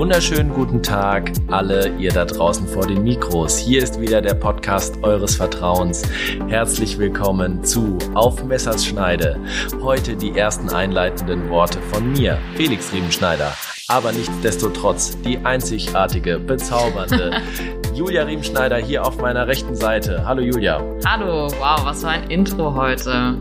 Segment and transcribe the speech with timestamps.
[0.00, 3.58] wunderschönen guten Tag, alle ihr da draußen vor den Mikros.
[3.58, 6.02] Hier ist wieder der Podcast eures Vertrauens.
[6.48, 9.38] Herzlich willkommen zu Auf Messers Schneide.
[9.82, 13.52] Heute die ersten einleitenden Worte von mir, Felix Riemenschneider.
[13.88, 17.32] Aber nichtsdestotrotz die einzigartige, bezaubernde
[17.94, 20.24] Julia Riemenschneider hier auf meiner rechten Seite.
[20.24, 20.82] Hallo Julia.
[21.04, 23.36] Hallo, wow, was für ein Intro heute.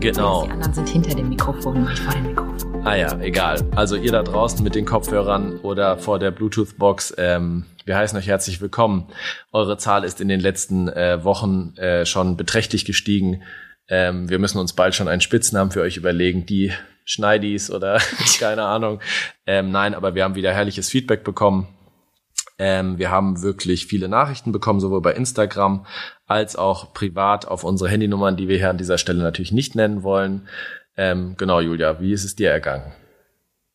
[0.00, 0.46] Genau.
[0.46, 2.47] Die anderen sind hinter dem Mikrofon, nicht vor dem Mikrofon.
[2.88, 3.60] Ah ja, egal.
[3.76, 8.26] Also ihr da draußen mit den Kopfhörern oder vor der Bluetooth-Box, ähm, wir heißen euch
[8.26, 9.12] herzlich willkommen.
[9.52, 13.42] Eure Zahl ist in den letzten äh, Wochen äh, schon beträchtlich gestiegen.
[13.90, 16.72] Ähm, wir müssen uns bald schon einen Spitznamen für euch überlegen, die
[17.04, 18.00] Schneidis oder
[18.38, 19.00] keine Ahnung.
[19.44, 21.68] Ähm, nein, aber wir haben wieder herrliches Feedback bekommen.
[22.58, 25.84] Ähm, wir haben wirklich viele Nachrichten bekommen, sowohl bei Instagram
[26.26, 30.02] als auch privat auf unsere Handynummern, die wir hier an dieser Stelle natürlich nicht nennen
[30.02, 30.48] wollen.
[30.98, 32.92] Ähm, genau, Julia, wie ist es dir ergangen?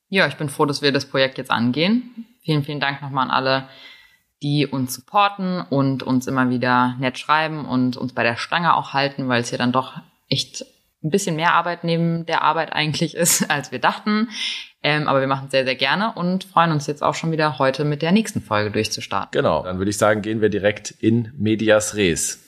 [0.09, 2.27] Ja, ich bin froh, dass wir das Projekt jetzt angehen.
[2.43, 3.69] Vielen, vielen Dank nochmal an alle,
[4.43, 8.93] die uns supporten und uns immer wieder nett schreiben und uns bei der Stange auch
[8.93, 9.93] halten, weil es ja dann doch
[10.27, 10.65] echt
[11.01, 14.27] ein bisschen mehr Arbeit neben der Arbeit eigentlich ist, als wir dachten.
[14.83, 17.57] Ähm, aber wir machen es sehr, sehr gerne und freuen uns jetzt auch schon wieder
[17.57, 19.31] heute mit der nächsten Folge durchzustarten.
[19.31, 22.39] Genau, dann würde ich sagen, gehen wir direkt in Medias Res.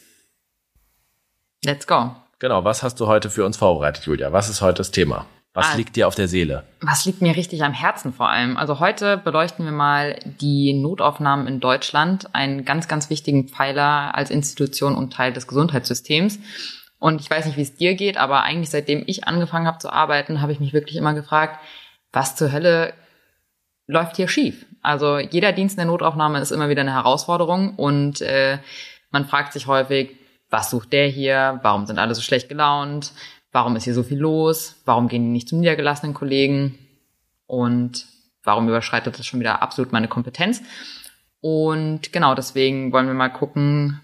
[1.63, 2.15] Let's go.
[2.39, 4.31] Genau, was hast du heute für uns vorbereitet, Julia?
[4.33, 5.25] Was ist heute das Thema?
[5.53, 5.75] Was Ah.
[5.77, 6.65] liegt dir auf der Seele?
[6.81, 8.57] Was liegt mir richtig am Herzen vor allem?
[8.57, 14.31] Also heute beleuchten wir mal die Notaufnahmen in Deutschland, einen ganz, ganz wichtigen Pfeiler als
[14.31, 16.39] Institution und Teil des Gesundheitssystems.
[16.99, 19.89] Und ich weiß nicht, wie es dir geht, aber eigentlich seitdem ich angefangen habe zu
[19.89, 21.57] arbeiten, habe ich mich wirklich immer gefragt,
[22.11, 22.93] was zur Hölle
[23.87, 24.65] läuft hier schief?
[24.81, 28.57] Also jeder Dienst in der Notaufnahme ist immer wieder eine Herausforderung und äh,
[29.11, 30.17] man fragt sich häufig,
[30.55, 31.59] was sucht der hier?
[31.63, 33.11] Warum sind alle so schlecht gelaunt?
[33.51, 34.81] Warum ist hier so viel los?
[34.85, 36.79] Warum gehen die nicht zum niedergelassenen Kollegen?
[37.45, 38.05] Und
[38.41, 40.61] warum überschreitet das schon wieder absolut meine Kompetenz?
[41.41, 43.99] Und genau deswegen wollen wir mal gucken,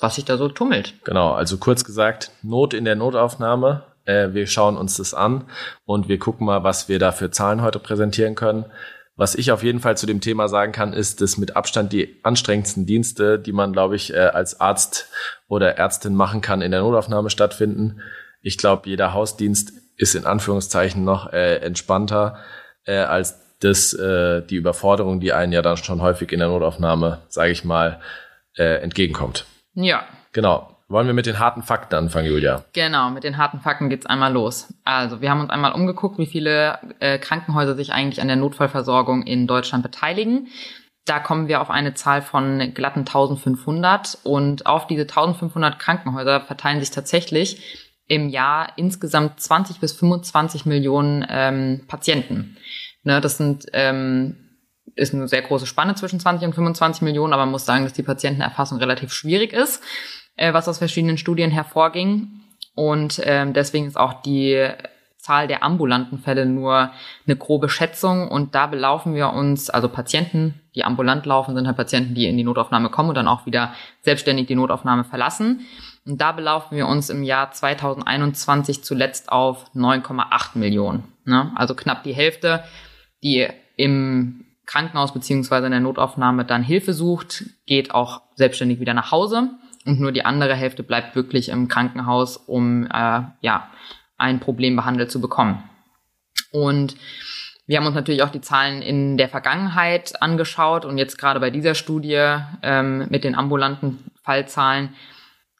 [0.00, 0.94] was sich da so tummelt.
[1.04, 3.84] Genau, also kurz gesagt, Not in der Notaufnahme.
[4.04, 5.44] Äh, wir schauen uns das an
[5.84, 8.64] und wir gucken mal, was wir da für Zahlen heute präsentieren können.
[9.16, 12.18] Was ich auf jeden Fall zu dem Thema sagen kann, ist, dass mit Abstand die
[12.24, 15.08] anstrengendsten Dienste, die man, glaube ich, äh, als Arzt
[15.48, 18.00] oder Ärztin machen kann, in der Notaufnahme stattfinden.
[18.42, 22.38] Ich glaube, jeder Hausdienst ist in Anführungszeichen noch äh, entspannter
[22.84, 27.22] äh, als das, äh, die Überforderung, die einen ja dann schon häufig in der Notaufnahme,
[27.28, 28.00] sage ich mal,
[28.56, 29.46] äh, entgegenkommt.
[29.74, 30.04] Ja,
[30.34, 30.73] Genau.
[30.94, 32.66] Wollen wir mit den harten Fakten anfangen, Julia?
[32.72, 34.72] Genau, mit den harten Fakten geht's einmal los.
[34.84, 39.24] Also, wir haben uns einmal umgeguckt, wie viele äh, Krankenhäuser sich eigentlich an der Notfallversorgung
[39.24, 40.46] in Deutschland beteiligen.
[41.04, 46.78] Da kommen wir auf eine Zahl von glatten 1500 und auf diese 1500 Krankenhäuser verteilen
[46.78, 52.56] sich tatsächlich im Jahr insgesamt 20 bis 25 Millionen ähm, Patienten.
[53.02, 54.36] Ne, das sind ähm,
[54.94, 57.94] ist eine sehr große Spanne zwischen 20 und 25 Millionen, aber man muss sagen, dass
[57.94, 59.82] die Patientenerfassung relativ schwierig ist,
[60.36, 62.40] äh, was aus verschiedenen Studien hervorging.
[62.74, 64.68] Und ähm, deswegen ist auch die
[65.24, 66.90] Zahl der ambulanten Fälle nur
[67.26, 68.28] eine grobe Schätzung.
[68.28, 72.36] Und da belaufen wir uns, also Patienten, die ambulant laufen, sind halt Patienten, die in
[72.36, 75.60] die Notaufnahme kommen und dann auch wieder selbstständig die Notaufnahme verlassen.
[76.04, 81.04] Und da belaufen wir uns im Jahr 2021 zuletzt auf 9,8 Millionen.
[81.24, 81.52] Ne?
[81.54, 82.62] Also knapp die Hälfte,
[83.22, 89.10] die im Krankenhaus beziehungsweise in der Notaufnahme dann Hilfe sucht, geht auch selbstständig wieder nach
[89.10, 89.50] Hause
[89.84, 93.70] und nur die andere Hälfte bleibt wirklich im Krankenhaus, um äh, ja
[94.16, 95.62] ein Problem behandelt zu bekommen.
[96.50, 96.96] Und
[97.66, 101.50] wir haben uns natürlich auch die Zahlen in der Vergangenheit angeschaut und jetzt gerade bei
[101.50, 104.90] dieser Studie ähm, mit den ambulanten Fallzahlen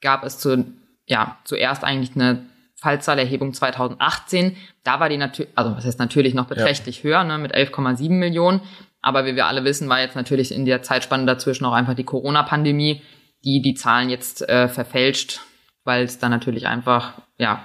[0.00, 0.66] gab es zu,
[1.06, 2.44] ja, zuerst eigentlich eine
[2.76, 4.56] Fallzahlerhebung 2018.
[4.84, 7.04] Da war die natürlich, also was heißt natürlich noch beträchtlich ja.
[7.04, 8.60] höher, ne, mit 11,7 Millionen.
[9.00, 12.04] Aber wie wir alle wissen, war jetzt natürlich in der Zeitspanne dazwischen auch einfach die
[12.04, 13.02] Corona-Pandemie,
[13.44, 15.40] die die Zahlen jetzt äh, verfälscht,
[15.84, 17.64] weil es da natürlich einfach ja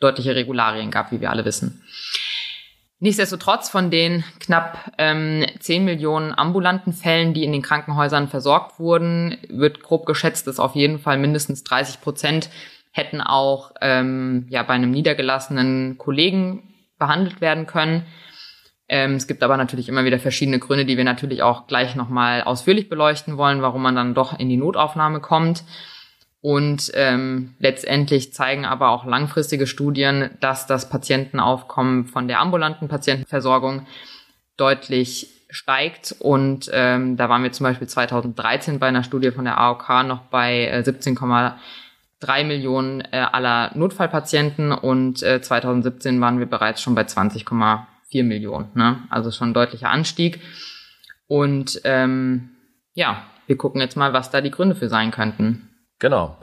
[0.00, 1.82] deutliche Regularien gab, wie wir alle wissen.
[3.02, 9.38] Nichtsdestotrotz von den knapp ähm, 10 Millionen ambulanten Fällen, die in den Krankenhäusern versorgt wurden,
[9.48, 12.50] wird grob geschätzt, dass auf jeden Fall mindestens 30 Prozent
[12.92, 18.04] hätten auch ähm, ja bei einem niedergelassenen Kollegen behandelt werden können.
[18.92, 22.42] Ähm, es gibt aber natürlich immer wieder verschiedene Gründe, die wir natürlich auch gleich nochmal
[22.42, 25.62] ausführlich beleuchten wollen, warum man dann doch in die Notaufnahme kommt.
[26.40, 33.86] Und ähm, letztendlich zeigen aber auch langfristige Studien, dass das Patientenaufkommen von der ambulanten Patientenversorgung
[34.56, 36.16] deutlich steigt.
[36.18, 40.22] Und ähm, da waren wir zum Beispiel 2013 bei einer Studie von der AOK noch
[40.22, 47.04] bei äh, 17,3 Millionen äh, aller Notfallpatienten und äh, 2017 waren wir bereits schon bei
[48.12, 48.70] 20,4 Millionen.
[48.74, 49.02] Ne?
[49.10, 50.40] Also schon ein deutlicher Anstieg.
[51.26, 52.50] Und ähm,
[52.94, 55.68] ja, wir gucken jetzt mal, was da die Gründe für sein könnten.
[55.98, 56.36] Genau.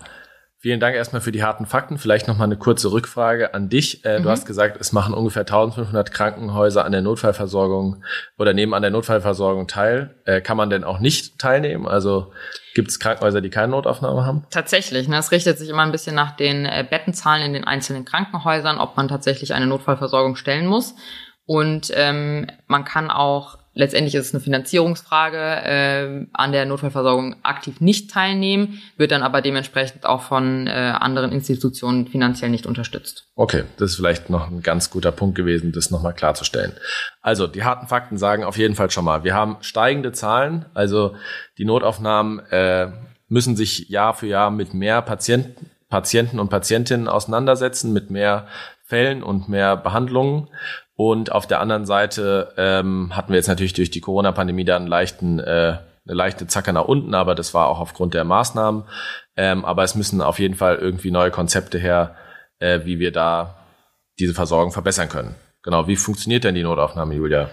[0.60, 2.00] Vielen Dank erstmal für die harten Fakten.
[2.00, 4.04] Vielleicht noch mal eine kurze Rückfrage an dich.
[4.04, 4.24] Äh, mhm.
[4.24, 8.04] Du hast gesagt, es machen ungefähr 1500 Krankenhäuser an der Notfallversorgung
[8.40, 10.16] oder nehmen an der Notfallversorgung teil.
[10.26, 11.88] Äh, kann man denn auch nicht teilnehmen?
[11.88, 12.34] Also
[12.74, 14.48] gibt es Krankenhäuser, die keine Notaufnahme haben?
[14.50, 15.08] Tatsächlich.
[15.08, 15.18] Ne?
[15.18, 18.98] Es richtet sich immer ein bisschen nach den äh, Bettenzahlen in den einzelnen Krankenhäusern, ob
[18.98, 20.96] man tatsächlich eine Notfallversorgung stellen muss.
[21.48, 27.80] Und ähm, man kann auch Letztendlich ist es eine Finanzierungsfrage, äh, an der Notfallversorgung aktiv
[27.80, 33.28] nicht teilnehmen, wird dann aber dementsprechend auch von äh, anderen Institutionen finanziell nicht unterstützt.
[33.36, 36.74] Okay, das ist vielleicht noch ein ganz guter Punkt gewesen, das nochmal klarzustellen.
[37.22, 41.16] Also die harten Fakten sagen auf jeden Fall schon mal, wir haben steigende Zahlen, also
[41.60, 42.88] die Notaufnahmen äh,
[43.28, 48.48] müssen sich Jahr für Jahr mit mehr Patienten, Patienten und Patientinnen auseinandersetzen, mit mehr
[48.88, 50.48] Fällen und mehr Behandlungen.
[50.98, 54.88] Und auf der anderen Seite ähm, hatten wir jetzt natürlich durch die Corona-Pandemie da einen
[54.88, 55.78] leichten, äh,
[56.08, 58.84] eine leichte Zacke nach unten, aber das war auch aufgrund der Maßnahmen.
[59.36, 62.16] Ähm, aber es müssen auf jeden Fall irgendwie neue Konzepte her,
[62.58, 63.58] äh, wie wir da
[64.18, 65.36] diese Versorgung verbessern können.
[65.62, 67.52] Genau, wie funktioniert denn die Notaufnahme, Julia?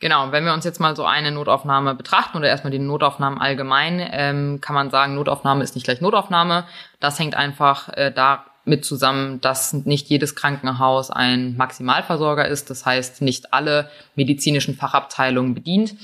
[0.00, 4.04] Genau, wenn wir uns jetzt mal so eine Notaufnahme betrachten oder erstmal die Notaufnahmen allgemein,
[4.10, 6.64] ähm, kann man sagen, Notaufnahme ist nicht gleich Notaufnahme.
[6.98, 12.84] Das hängt einfach äh, da mit zusammen, dass nicht jedes Krankenhaus ein Maximalversorger ist, das
[12.84, 15.94] heißt nicht alle medizinischen Fachabteilungen bedient.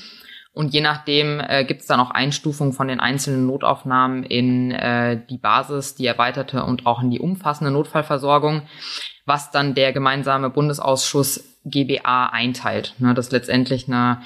[0.54, 5.18] Und je nachdem äh, gibt es dann auch Einstufungen von den einzelnen Notaufnahmen in äh,
[5.30, 8.62] die Basis, die erweiterte und auch in die umfassende Notfallversorgung,
[9.24, 12.94] was dann der gemeinsame Bundesausschuss GBA einteilt.
[12.98, 14.20] Ne, das ist letztendlich eine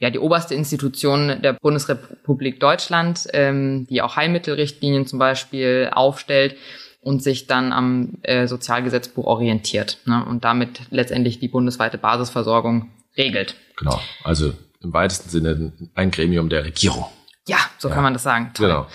[0.00, 6.56] ja, die oberste Institution der Bundesrepublik Deutschland, ähm, die auch Heilmittelrichtlinien zum Beispiel aufstellt
[7.00, 13.56] und sich dann am äh, Sozialgesetzbuch orientiert ne, und damit letztendlich die bundesweite Basisversorgung regelt.
[13.76, 14.52] Genau, also
[14.82, 17.06] im weitesten Sinne ein Gremium der Regierung.
[17.46, 17.94] Ja, so ja.
[17.94, 18.50] kann man das sagen.
[18.54, 18.68] Toll.
[18.68, 18.86] Genau.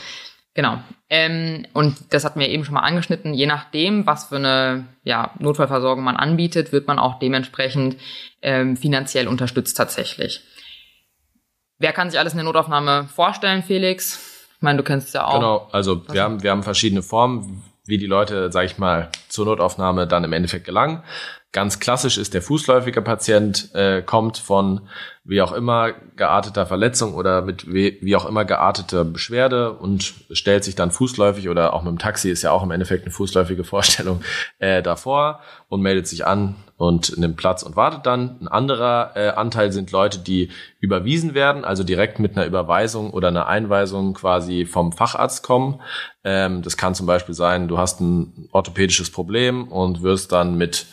[0.54, 0.80] Genau.
[1.10, 3.34] Ähm, und das hatten wir eben schon mal angeschnitten.
[3.34, 7.98] Je nachdem, was für eine ja, Notfallversorgung man anbietet, wird man auch dementsprechend
[8.42, 10.42] ähm, finanziell unterstützt tatsächlich.
[11.78, 14.48] Wer kann sich alles in der Notaufnahme vorstellen, Felix?
[14.56, 15.36] Ich meine, du kennst es ja auch.
[15.36, 19.46] Genau, also wir haben, wir haben verschiedene Formen wie die Leute, sag ich mal, zur
[19.46, 21.04] Notaufnahme dann im Endeffekt gelangen.
[21.56, 24.82] Ganz klassisch ist der fußläufige Patient, äh, kommt von
[25.24, 30.66] wie auch immer gearteter Verletzung oder mit wie, wie auch immer gearteter Beschwerde und stellt
[30.66, 33.64] sich dann fußläufig oder auch mit dem Taxi ist ja auch im Endeffekt eine fußläufige
[33.64, 34.22] Vorstellung
[34.60, 38.36] äh, davor und meldet sich an und nimmt Platz und wartet dann.
[38.42, 40.50] Ein anderer äh, Anteil sind Leute, die
[40.82, 45.80] überwiesen werden, also direkt mit einer Überweisung oder einer Einweisung quasi vom Facharzt kommen.
[46.26, 50.86] Ähm, das kann zum Beispiel sein, du hast ein orthopädisches Problem und wirst dann mit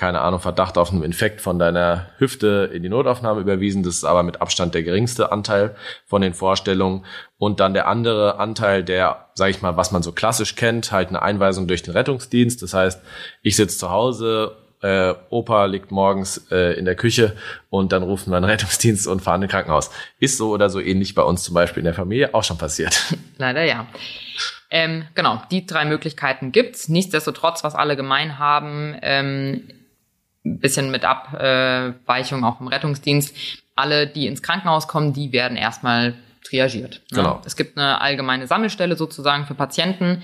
[0.00, 3.82] keine Ahnung, Verdacht auf einen Infekt von deiner Hüfte in die Notaufnahme überwiesen.
[3.82, 5.76] Das ist aber mit Abstand der geringste Anteil
[6.06, 7.04] von den Vorstellungen.
[7.36, 11.10] Und dann der andere Anteil, der, sage ich mal, was man so klassisch kennt, halt
[11.10, 12.62] eine Einweisung durch den Rettungsdienst.
[12.62, 13.02] Das heißt,
[13.42, 17.36] ich sitze zu Hause, äh, Opa liegt morgens äh, in der Küche
[17.68, 19.90] und dann rufen wir einen Rettungsdienst und fahren in ein Krankenhaus.
[20.18, 23.14] Ist so oder so ähnlich bei uns zum Beispiel in der Familie auch schon passiert.
[23.36, 23.86] Leider ja.
[24.70, 26.88] Ähm, genau, die drei Möglichkeiten gibt's.
[26.88, 29.64] Nichtsdestotrotz, was alle gemein haben, ähm,
[30.42, 33.34] bisschen mit Abweichung auch im Rettungsdienst.
[33.76, 37.02] Alle, die ins Krankenhaus kommen, die werden erstmal triagiert.
[37.10, 37.18] Ne?
[37.18, 37.42] Genau.
[37.44, 40.22] Es gibt eine allgemeine Sammelstelle sozusagen für Patienten,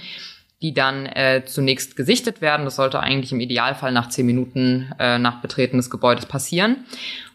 [0.62, 2.64] die dann äh, zunächst gesichtet werden.
[2.64, 6.86] Das sollte eigentlich im Idealfall nach zehn Minuten äh, nach Betreten des Gebäudes passieren.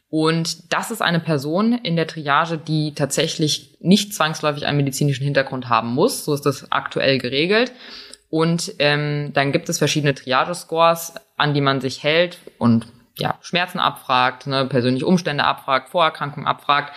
[0.09, 5.69] Und das ist eine Person in der Triage, die tatsächlich nicht zwangsläufig einen medizinischen Hintergrund
[5.69, 6.25] haben muss.
[6.25, 7.71] So ist das aktuell geregelt.
[8.31, 13.77] Und ähm, dann gibt es verschiedene Triage-Scores, an die man sich hält und ja, Schmerzen
[13.77, 16.95] abfragt, ne, persönliche Umstände abfragt, Vorerkrankungen abfragt.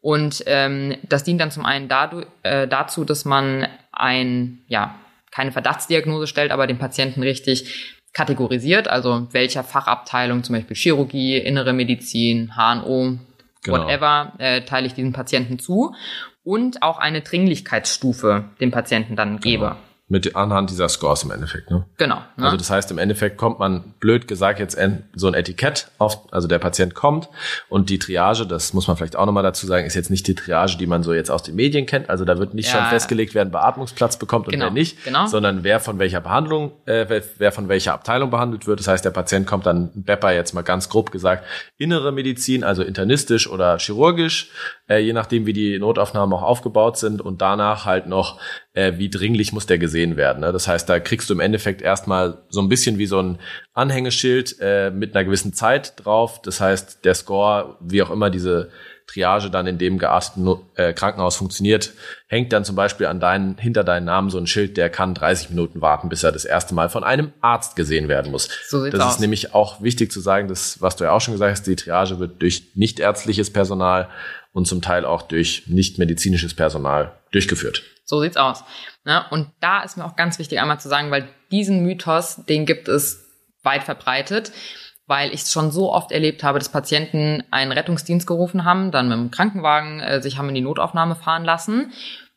[0.00, 4.96] Und ähm, das dient dann zum einen dadu äh, dazu, dass man ein, ja,
[5.30, 11.72] keine Verdachtsdiagnose stellt, aber den Patienten richtig kategorisiert, also welcher Fachabteilung, zum Beispiel Chirurgie, innere
[11.72, 13.18] Medizin, HNO,
[13.62, 13.78] genau.
[13.78, 15.94] whatever, äh, teile ich diesen Patienten zu
[16.42, 19.66] und auch eine Dringlichkeitsstufe dem Patienten dann gebe.
[19.66, 21.70] Genau mit anhand dieser Scores im Endeffekt.
[21.70, 21.86] Ne?
[21.96, 22.16] Genau.
[22.36, 22.44] Ne?
[22.44, 24.78] Also das heißt, im Endeffekt kommt man, blöd gesagt, jetzt
[25.14, 27.30] so ein Etikett auf, also der Patient kommt
[27.70, 30.34] und die Triage, das muss man vielleicht auch nochmal dazu sagen, ist jetzt nicht die
[30.34, 32.10] Triage, die man so jetzt aus den Medien kennt.
[32.10, 32.80] Also da wird nicht ja.
[32.80, 34.66] schon festgelegt, wer einen Beatmungsplatz bekommt und genau.
[34.66, 35.26] wer nicht, genau.
[35.28, 38.80] sondern wer von welcher Behandlung, äh, wer, wer von welcher Abteilung behandelt wird.
[38.80, 41.46] Das heißt, der Patient kommt dann, Bepper jetzt mal ganz grob gesagt,
[41.78, 44.50] innere Medizin, also internistisch oder chirurgisch,
[44.90, 48.38] äh, je nachdem, wie die Notaufnahmen auch aufgebaut sind und danach halt noch,
[48.74, 50.40] äh, wie dringlich muss der gesehen gesehen werden.
[50.40, 50.52] Ne?
[50.52, 53.38] Das heißt, da kriegst du im Endeffekt erstmal so ein bisschen wie so ein
[53.74, 56.42] Anhängeschild äh, mit einer gewissen Zeit drauf.
[56.42, 58.70] Das heißt, der Score, wie auch immer diese
[59.06, 61.92] Triage dann in dem gearteten äh, Krankenhaus funktioniert,
[62.28, 65.50] hängt dann zum Beispiel an deinen, hinter deinen Namen so ein Schild, der kann 30
[65.50, 68.48] Minuten warten, bis er das erste Mal von einem Arzt gesehen werden muss.
[68.68, 69.14] So das aus.
[69.14, 71.76] ist nämlich auch wichtig zu sagen, dass, was du ja auch schon gesagt hast, die
[71.76, 74.08] Triage wird durch nichtärztliches Personal
[74.52, 77.82] und zum Teil auch durch nicht medizinisches Personal durchgeführt.
[78.04, 78.64] So sieht's aus.
[79.04, 79.24] Ne?
[79.30, 82.88] Und da ist mir auch ganz wichtig einmal zu sagen, weil diesen Mythos, den gibt
[82.88, 83.26] es
[83.62, 84.52] weit verbreitet
[85.06, 89.08] weil ich es schon so oft erlebt habe, dass Patienten einen Rettungsdienst gerufen haben, dann
[89.08, 91.92] mit dem Krankenwagen äh, sich haben in die Notaufnahme fahren lassen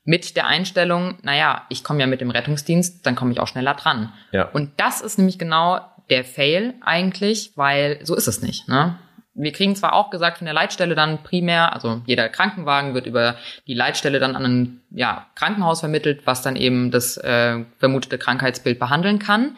[0.06, 3.74] mit der Einstellung, naja, ich komme ja mit dem Rettungsdienst, dann komme ich auch schneller
[3.74, 4.14] dran.
[4.32, 4.50] Ja.
[4.50, 5.82] Und das ist nämlich genau
[6.12, 8.68] der Fail eigentlich, weil so ist es nicht.
[8.68, 9.00] Ne?
[9.38, 13.36] Wir kriegen zwar auch gesagt von der Leitstelle dann primär, also jeder Krankenwagen wird über
[13.68, 18.80] die Leitstelle dann an ein ja, Krankenhaus vermittelt, was dann eben das äh, vermutete Krankheitsbild
[18.80, 19.58] behandeln kann.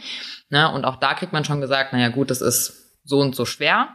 [0.49, 0.71] Ne?
[0.71, 3.89] Und auch da kriegt man schon gesagt, naja gut, das ist so und so schwer.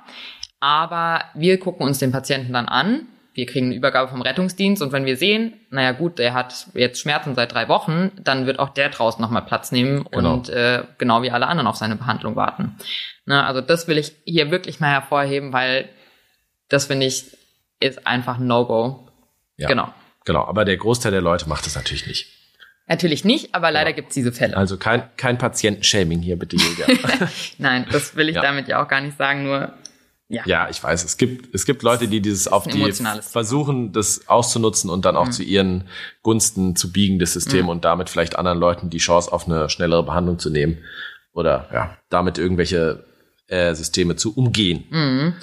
[0.61, 3.09] Aber wir gucken uns den Patienten dann an.
[3.35, 7.01] Wir kriegen eine Übergabe vom Rettungsdienst und wenn wir sehen, naja gut, der hat jetzt
[7.01, 10.35] Schmerzen seit drei Wochen, dann wird auch der draußen nochmal Platz nehmen genau.
[10.35, 12.77] und äh, genau wie alle anderen auf seine Behandlung warten.
[13.25, 15.89] Ne, also das will ich hier wirklich mal hervorheben, weil
[16.69, 17.37] das finde ich
[17.81, 19.09] ist einfach No-Go.
[19.57, 19.93] Ja, genau.
[20.25, 22.29] Genau, aber der Großteil der Leute macht das natürlich nicht.
[22.87, 23.97] Natürlich nicht, aber leider ja.
[23.97, 24.57] gibt es diese Fälle.
[24.57, 26.87] Also kein, kein Patientenshaming hier, bitte, Julia.
[27.59, 28.43] Nein, das will ich ja.
[28.43, 29.73] damit ja auch gar nicht sagen, nur
[30.29, 30.43] ja.
[30.47, 34.89] ja, ich weiß, es gibt, es gibt Leute, die dieses auf die versuchen, das auszunutzen
[34.89, 35.33] und dann auch mhm.
[35.33, 35.85] zu ihren
[36.23, 37.69] Gunsten zu biegen, das System mhm.
[37.69, 40.79] und damit vielleicht anderen Leuten die Chance auf eine schnellere Behandlung zu nehmen
[41.35, 43.05] oder ja, damit irgendwelche
[43.53, 44.85] äh, Systeme zu umgehen.
[44.91, 45.35] Mhm.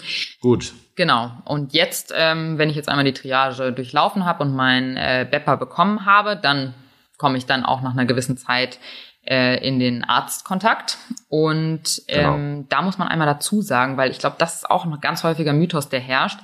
[0.41, 0.73] Gut.
[0.95, 1.31] Genau.
[1.45, 5.57] Und jetzt, ähm, wenn ich jetzt einmal die Triage durchlaufen habe und mein äh, Bepper
[5.57, 6.73] bekommen habe, dann
[7.17, 8.79] komme ich dann auch nach einer gewissen Zeit
[9.25, 10.97] äh, in den Arztkontakt.
[11.29, 12.65] Und ähm, genau.
[12.69, 15.53] da muss man einmal dazu sagen, weil ich glaube, das ist auch ein ganz häufiger
[15.53, 16.39] Mythos, der herrscht,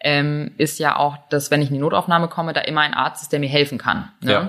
[0.00, 3.22] ähm, ist ja auch, dass wenn ich in die Notaufnahme komme, da immer ein Arzt
[3.22, 4.10] ist, der mir helfen kann.
[4.20, 4.32] Ne?
[4.32, 4.48] Ja.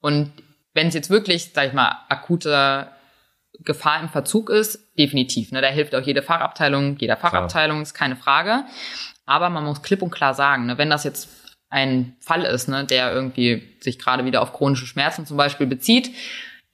[0.00, 0.32] Und
[0.72, 2.88] wenn es jetzt wirklich, sag ich mal, akute
[3.60, 5.52] Gefahr im Verzug ist, definitiv.
[5.52, 5.60] Ne?
[5.60, 8.64] Da hilft auch jede Fachabteilung, jeder Fachabteilung, ist keine Frage.
[9.26, 11.28] Aber man muss klipp und klar sagen, ne, wenn das jetzt
[11.70, 16.10] ein Fall ist, ne, der irgendwie sich gerade wieder auf chronische Schmerzen zum Beispiel bezieht.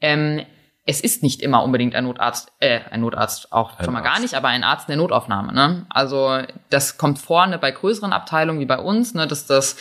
[0.00, 0.44] Ähm,
[0.86, 4.12] es ist nicht immer unbedingt ein Notarzt, äh, ein Notarzt auch ein schon mal Arzt.
[4.12, 5.52] gar nicht, aber ein Arzt in der Notaufnahme.
[5.52, 5.86] Ne?
[5.88, 9.76] Also das kommt vorne bei größeren Abteilungen wie bei uns, ne, dass das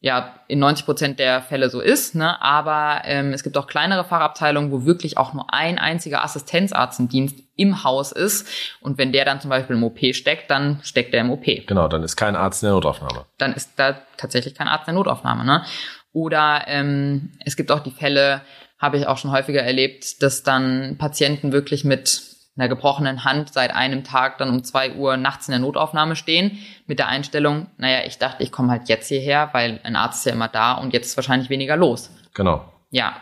[0.00, 2.40] ja in 90 Prozent der Fälle so ist, ne?
[2.40, 7.82] aber ähm, es gibt auch kleinere Fachabteilungen, wo wirklich auch nur ein einziger Assistenzarztendienst im
[7.82, 8.48] Haus ist
[8.80, 11.44] und wenn der dann zum Beispiel im OP steckt, dann steckt er im OP.
[11.44, 13.26] Genau, dann ist kein Arzt in der Notaufnahme.
[13.38, 15.44] Dann ist da tatsächlich kein Arzt in der Notaufnahme.
[15.44, 15.64] Ne?
[16.12, 18.42] Oder ähm, es gibt auch die Fälle,
[18.78, 23.72] habe ich auch schon häufiger erlebt, dass dann Patienten wirklich mit einer gebrochenen Hand seit
[23.72, 28.00] einem Tag dann um zwei Uhr nachts in der Notaufnahme stehen, mit der Einstellung, naja,
[28.04, 30.92] ich dachte, ich komme halt jetzt hierher, weil ein Arzt ist ja immer da und
[30.92, 32.10] jetzt ist wahrscheinlich weniger los.
[32.34, 32.64] Genau.
[32.90, 33.16] Ja.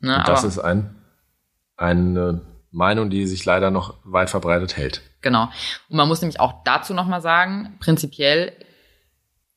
[0.00, 0.94] Ne, und das ist ein,
[1.76, 5.02] eine Meinung, die sich leider noch weit verbreitet hält.
[5.20, 5.44] Genau.
[5.88, 8.52] Und man muss nämlich auch dazu nochmal sagen, prinzipiell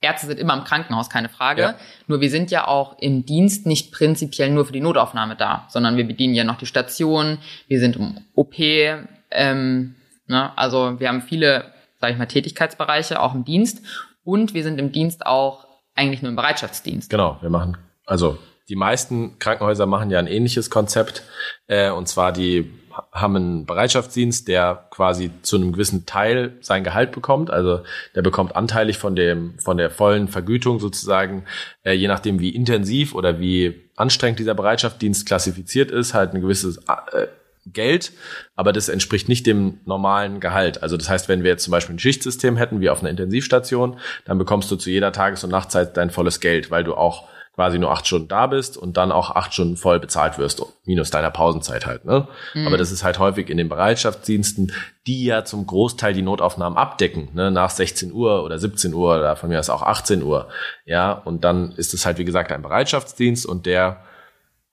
[0.02, 1.62] Ärzte sind immer im Krankenhaus, keine Frage.
[1.62, 1.76] Ja.
[2.08, 5.98] Nur wir sind ja auch im Dienst nicht prinzipiell nur für die Notaufnahme da, sondern
[5.98, 9.96] wir bedienen ja noch die Station, wir sind im OP, ähm,
[10.28, 10.58] ne?
[10.58, 13.86] also wir haben viele, sage ich mal, Tätigkeitsbereiche auch im Dienst
[14.24, 17.10] und wir sind im Dienst auch eigentlich nur im Bereitschaftsdienst.
[17.10, 18.38] Genau, wir machen, also
[18.70, 21.24] die meisten Krankenhäuser machen ja ein ähnliches Konzept,
[21.68, 22.72] äh, und zwar die
[23.12, 27.50] haben einen Bereitschaftsdienst, der quasi zu einem gewissen Teil sein Gehalt bekommt.
[27.52, 27.82] Also
[28.16, 31.46] der bekommt anteilig von dem von der vollen Vergütung sozusagen,
[31.84, 36.78] äh, je nachdem wie intensiv oder wie anstrengend dieser Bereitschaftsdienst klassifiziert ist, halt ein gewisses
[36.88, 37.28] äh,
[37.74, 38.14] Geld,
[38.56, 40.82] aber das entspricht nicht dem normalen Gehalt.
[40.82, 44.00] Also das heißt, wenn wir jetzt zum Beispiel ein Schichtsystem hätten, wie auf einer Intensivstation,
[44.26, 47.28] dann bekommst du zu jeder Tages- und Nachtzeit dein volles Geld, weil du auch
[47.60, 51.10] quasi nur acht Stunden da bist und dann auch acht Stunden voll bezahlt wirst, minus
[51.10, 52.06] deiner Pausenzeit halt.
[52.06, 52.26] Ne?
[52.54, 52.68] Mhm.
[52.68, 54.72] Aber das ist halt häufig in den Bereitschaftsdiensten,
[55.06, 57.52] die ja zum Großteil die Notaufnahmen abdecken, ne?
[57.52, 60.48] nach 16 Uhr oder 17 Uhr oder von mir aus auch 18 Uhr.
[60.86, 64.06] Ja, und dann ist es halt, wie gesagt, ein Bereitschaftsdienst und der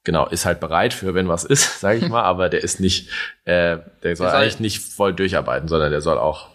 [0.05, 3.11] genau, ist halt bereit für, wenn was ist, sage ich mal, aber der ist nicht,
[3.47, 6.51] äh, der soll, soll eigentlich nicht voll durcharbeiten, sondern der soll auch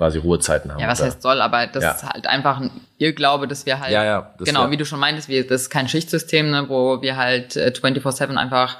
[0.00, 0.80] quasi Ruhezeiten haben.
[0.80, 1.90] Ja, was heißt soll, aber das ja.
[1.90, 4.98] ist halt einfach ein Irrglaube, dass wir halt, ja, ja, genau, wär, wie du schon
[4.98, 8.78] meintest, wir, das ist kein Schichtsystem, ne, wo wir halt äh, 24-7 einfach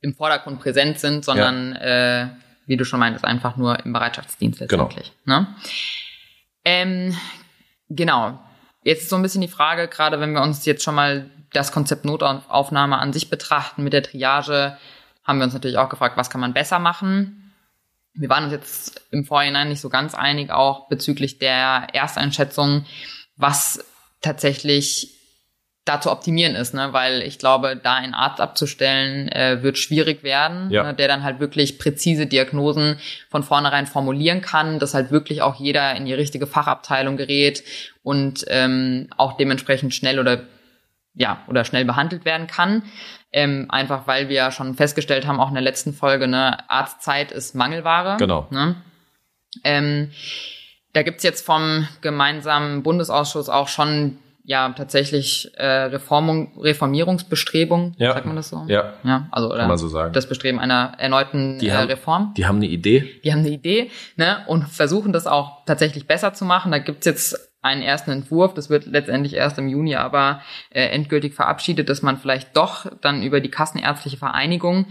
[0.00, 2.22] im Vordergrund präsent sind, sondern, ja.
[2.22, 2.28] äh,
[2.64, 4.84] wie du schon meintest, einfach nur im Bereitschaftsdienst genau.
[4.84, 5.12] letztendlich.
[5.26, 5.40] Genau.
[5.40, 5.46] Ne?
[6.64, 7.16] Ähm,
[7.90, 8.38] genau.
[8.84, 11.72] Jetzt ist so ein bisschen die Frage, gerade wenn wir uns jetzt schon mal das
[11.72, 14.78] Konzept Notaufnahme an sich betrachten mit der Triage,
[15.24, 17.47] haben wir uns natürlich auch gefragt, was kann man besser machen.
[18.14, 22.84] Wir waren uns jetzt im Vorhinein nicht so ganz einig, auch bezüglich der Ersteinschätzung,
[23.36, 23.84] was
[24.20, 25.18] tatsächlich
[25.88, 26.92] da zu optimieren ist, ne?
[26.92, 30.82] weil ich glaube, da einen Arzt abzustellen, äh, wird schwierig werden, ja.
[30.82, 30.94] ne?
[30.94, 32.98] der dann halt wirklich präzise Diagnosen
[33.30, 37.64] von vornherein formulieren kann, dass halt wirklich auch jeder in die richtige Fachabteilung gerät
[38.02, 40.42] und ähm, auch dementsprechend schnell oder
[41.14, 42.82] ja oder schnell behandelt werden kann.
[43.30, 47.30] Ähm, einfach weil wir ja schon festgestellt haben, auch in der letzten Folge, ne, Arztzeit
[47.30, 48.16] ist Mangelware.
[48.18, 48.46] Genau.
[48.50, 48.76] Ne?
[49.64, 50.10] Ähm,
[50.94, 54.18] da gibt's jetzt vom gemeinsamen Bundesausschuss auch schon
[54.48, 58.14] ja tatsächlich äh, Reformung, Reformierungsbestrebung, ja.
[58.14, 58.64] sagt man das so?
[58.66, 58.94] Ja.
[59.04, 60.14] Ja, also oder Kann man so sagen.
[60.14, 62.32] das Bestreben einer erneuten die äh, haben, Reform.
[62.34, 63.20] Die haben eine Idee.
[63.24, 64.38] Die haben eine Idee, ne?
[64.46, 66.72] Und versuchen das auch tatsächlich besser zu machen.
[66.72, 67.36] Da gibt's jetzt
[67.68, 72.18] einen ersten Entwurf, das wird letztendlich erst im Juni aber äh, endgültig verabschiedet, dass man
[72.18, 74.86] vielleicht doch dann über die Kassenärztliche Vereinigung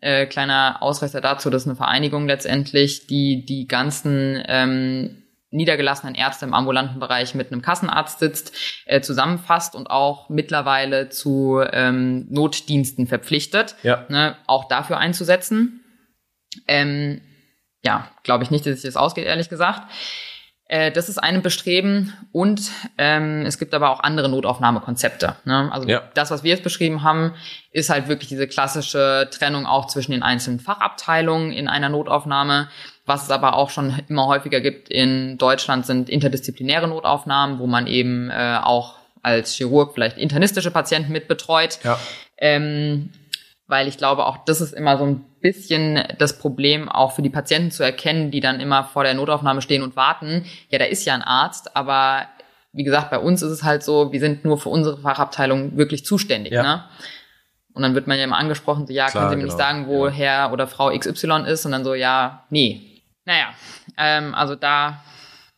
[0.00, 6.54] äh, kleiner Ausreißer dazu, dass eine Vereinigung letztendlich, die die ganzen ähm, niedergelassenen Ärzte im
[6.54, 8.56] ambulanten Bereich mit einem Kassenarzt sitzt,
[8.86, 14.06] äh, zusammenfasst und auch mittlerweile zu ähm, Notdiensten verpflichtet, ja.
[14.08, 15.84] ne, auch dafür einzusetzen.
[16.68, 17.20] Ähm,
[17.82, 19.90] ja, glaube ich nicht, dass sich das ausgeht, ehrlich gesagt.
[20.70, 25.34] Äh, das ist ein Bestreben und ähm, es gibt aber auch andere Notaufnahmekonzepte.
[25.44, 25.68] Ne?
[25.72, 26.02] Also ja.
[26.14, 27.34] das, was wir jetzt beschrieben haben,
[27.72, 32.68] ist halt wirklich diese klassische Trennung auch zwischen den einzelnen Fachabteilungen in einer Notaufnahme.
[33.04, 37.88] Was es aber auch schon immer häufiger gibt in Deutschland sind interdisziplinäre Notaufnahmen, wo man
[37.88, 41.80] eben äh, auch als Chirurg vielleicht internistische Patienten mitbetreut.
[41.82, 41.98] Ja.
[42.38, 43.10] Ähm,
[43.70, 47.30] weil ich glaube, auch das ist immer so ein bisschen das Problem, auch für die
[47.30, 50.44] Patienten zu erkennen, die dann immer vor der Notaufnahme stehen und warten.
[50.68, 52.26] Ja, da ist ja ein Arzt, aber
[52.72, 56.04] wie gesagt, bei uns ist es halt so, wir sind nur für unsere Fachabteilung wirklich
[56.04, 56.52] zuständig.
[56.52, 56.62] Ja.
[56.62, 56.84] Ne?
[57.72, 59.54] Und dann wird man ja immer angesprochen, so, ja, Klar, können Sie mir genau.
[59.54, 60.12] nicht sagen, wo Ja.
[60.12, 61.64] Herr oder Frau XY ist?
[61.64, 62.80] Und dann so, ja, nee.
[63.24, 63.50] Naja,
[63.96, 65.02] ähm, also da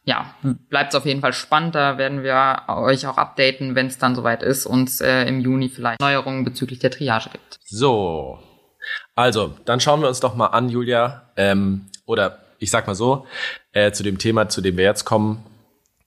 [0.04, 0.35] ja,
[0.68, 1.75] bleibt es auf jeden Fall spannend.
[1.75, 5.69] Da werden wir euch auch updaten, wenn es dann soweit ist und äh, im Juni
[5.69, 7.60] vielleicht Neuerungen bezüglich der Triage gibt.
[7.65, 8.38] So.
[9.15, 13.26] Also, dann schauen wir uns doch mal an, Julia, ähm, oder ich sag mal so,
[13.73, 15.45] äh, zu dem Thema, zu dem wir jetzt kommen.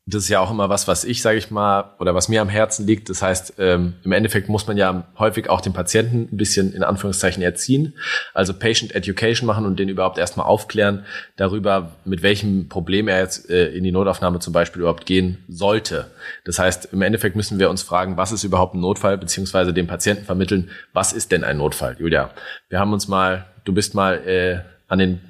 [0.08, 2.48] Das ist ja auch immer was, was ich, sage ich mal, oder was mir am
[2.48, 3.10] Herzen liegt.
[3.10, 6.84] Das heißt, ähm, im Endeffekt muss man ja häufig auch den Patienten ein bisschen in
[6.84, 7.96] Anführungszeichen erziehen,
[8.36, 11.06] also Patient Education machen und den überhaupt erstmal aufklären
[11.38, 16.12] darüber, mit welchem Problem er jetzt äh, in die Notaufnahme zum Beispiel überhaupt gehen sollte.
[16.44, 19.88] Das heißt, im Endeffekt müssen wir uns fragen, was ist überhaupt ein Notfall, beziehungsweise dem
[19.88, 21.96] Patienten vermitteln, was ist denn ein Notfall?
[21.98, 22.30] Julia,
[22.70, 25.22] wir haben uns mal, du bist mal äh, an den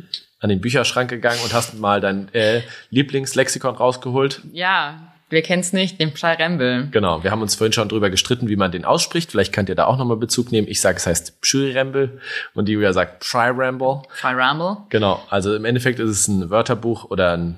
[0.46, 4.42] an den Bücherschrank gegangen und hast mal dein äh, Lieblingslexikon rausgeholt.
[4.54, 6.90] Ja, wir kennen's nicht, den Pschei-Rembel.
[6.92, 9.32] Genau, wir haben uns vorhin schon drüber gestritten, wie man den ausspricht.
[9.32, 10.68] Vielleicht könnt ihr da auch nochmal Bezug nehmen.
[10.68, 12.22] Ich sage, es heißt Pschirembel
[12.54, 14.04] und die Julia sagt Pschirembel.
[14.16, 14.78] Pschei-Rembel.
[14.90, 17.58] Genau, also im Endeffekt ist es ein Wörterbuch oder ein,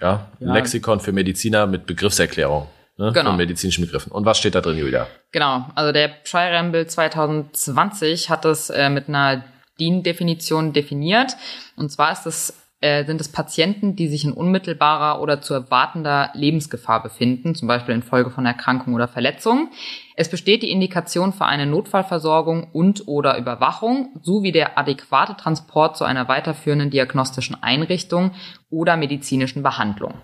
[0.00, 0.54] ja, ein Ja.
[0.54, 3.30] Lexikon für Mediziner mit Begriffserklärung ne, Genau.
[3.30, 4.12] von medizinischen Begriffen.
[4.12, 5.08] Und was steht da drin, Julia?
[5.32, 9.42] Genau, also der Pschei-Rembel 2020 hat das äh, mit einer
[9.80, 11.36] DIN-Definition definiert.
[11.76, 16.30] Und zwar ist es, äh, sind es Patienten, die sich in unmittelbarer oder zu erwartender
[16.34, 19.70] Lebensgefahr befinden, zum Beispiel infolge von Erkrankung oder Verletzung.
[20.16, 26.04] Es besteht die Indikation für eine Notfallversorgung und oder Überwachung sowie der adäquate Transport zu
[26.04, 28.32] einer weiterführenden diagnostischen Einrichtung
[28.70, 30.14] oder medizinischen Behandlung.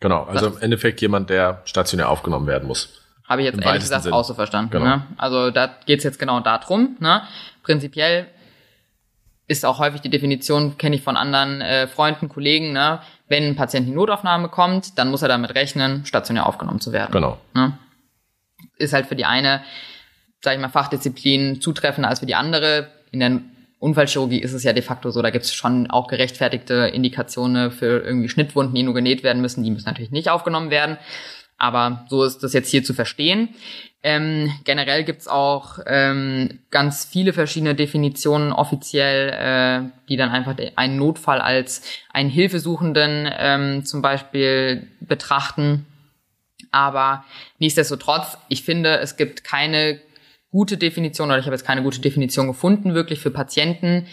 [0.00, 2.99] Genau, also im Endeffekt jemand, der stationär aufgenommen werden muss.
[3.30, 4.12] Habe ich jetzt Im ehrlich gesagt Sinn.
[4.12, 4.72] auch so verstanden.
[4.72, 4.84] Genau.
[4.84, 5.06] Ne?
[5.16, 6.96] Also da geht's jetzt genau darum.
[6.98, 7.22] Ne?
[7.62, 8.26] Prinzipiell
[9.46, 12.98] ist auch häufig die Definition, kenne ich von anderen äh, Freunden, Kollegen, ne?
[13.28, 16.90] wenn ein Patient in die Notaufnahme kommt, dann muss er damit rechnen, stationär aufgenommen zu
[16.90, 17.12] werden.
[17.12, 17.38] Genau.
[17.54, 17.78] Ne?
[18.78, 19.62] Ist halt für die eine,
[20.40, 22.88] sag ich mal, Fachdisziplin zutreffender als für die andere.
[23.12, 23.40] In der
[23.78, 28.04] Unfallchirurgie ist es ja de facto so, da gibt es schon auch gerechtfertigte Indikationen für
[28.04, 29.62] irgendwie Schnittwunden, die nur genäht werden müssen.
[29.62, 30.98] Die müssen natürlich nicht aufgenommen werden.
[31.60, 33.50] Aber so ist das jetzt hier zu verstehen.
[34.02, 40.96] Ähm, generell gibt's auch ähm, ganz viele verschiedene Definitionen offiziell, äh, die dann einfach einen
[40.96, 45.84] Notfall als einen Hilfesuchenden ähm, zum Beispiel betrachten.
[46.70, 47.24] Aber
[47.58, 50.00] nichtsdestotrotz, ich finde, es gibt keine
[50.50, 54.06] gute Definition oder ich habe jetzt keine gute Definition gefunden, wirklich für Patienten,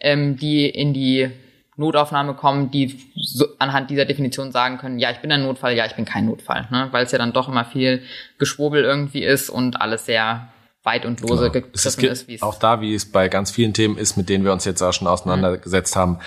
[0.00, 1.30] ähm, die in die
[1.76, 5.84] Notaufnahme kommen, die so anhand dieser Definition sagen können, ja, ich bin ein Notfall, ja,
[5.86, 6.88] ich bin kein Notfall, ne?
[6.90, 8.02] weil es ja dann doch immer viel
[8.38, 10.48] Geschwurbel irgendwie ist und alles sehr
[10.82, 12.12] weit und lose Genau.
[12.12, 14.52] Ist, wie es auch da, wie es bei ganz vielen Themen ist, mit denen wir
[14.52, 16.20] uns jetzt auch schon auseinandergesetzt haben,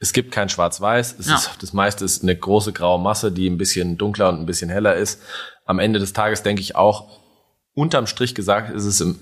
[0.00, 1.18] es gibt kein Schwarz-Weiß.
[1.18, 1.36] Es Ja.
[1.36, 4.70] ist, das meiste ist eine große graue Masse, die ein bisschen dunkler und ein bisschen
[4.70, 5.22] heller ist.
[5.64, 7.20] Am Ende des Tages denke ich auch,
[7.74, 9.20] unterm Strich gesagt, ist es im,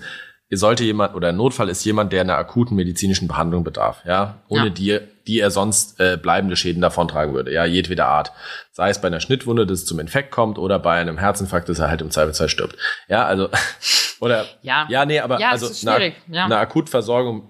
[0.51, 4.65] sollte jemand oder ein Notfall ist jemand, der einer akuten medizinischen Behandlung bedarf, ja, ohne
[4.67, 4.71] Ja.
[4.71, 8.33] die, die er sonst äh, bleibende Schäden davontragen würde, ja, jedweder Art.
[8.71, 11.79] Sei es bei einer Schnittwunde, dass es zum Infekt kommt, oder bei einem Herzinfarkt, dass
[11.79, 12.77] er halt im Zweifelsfall stirbt.
[13.09, 13.49] Ja, also,
[14.21, 14.87] oder, Ja.
[14.91, 16.45] ja, nee, aber Ja, also eine, ja.
[16.45, 17.49] eine Akutversorgung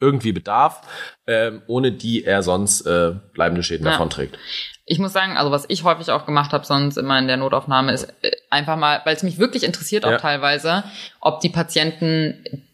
[0.00, 0.82] irgendwie bedarf,
[1.26, 3.92] ähm, ohne die er sonst äh, bleibende Schäden Ja.
[3.92, 4.38] davonträgt.
[4.88, 7.92] Ich muss sagen, also was ich häufig auch gemacht habe, sonst immer in der Notaufnahme,
[7.92, 10.18] ist äh, einfach mal, weil es mich wirklich interessiert auch Ja.
[10.18, 10.84] teilweise,
[11.20, 12.64] ob die Patienten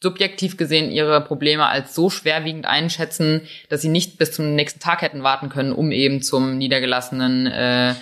[0.00, 5.02] subjektiv gesehen ihre Probleme als so schwerwiegend einschätzen, dass sie nicht bis zum nächsten Tag
[5.02, 7.94] hätten warten können, um eben zum niedergelassenen äh,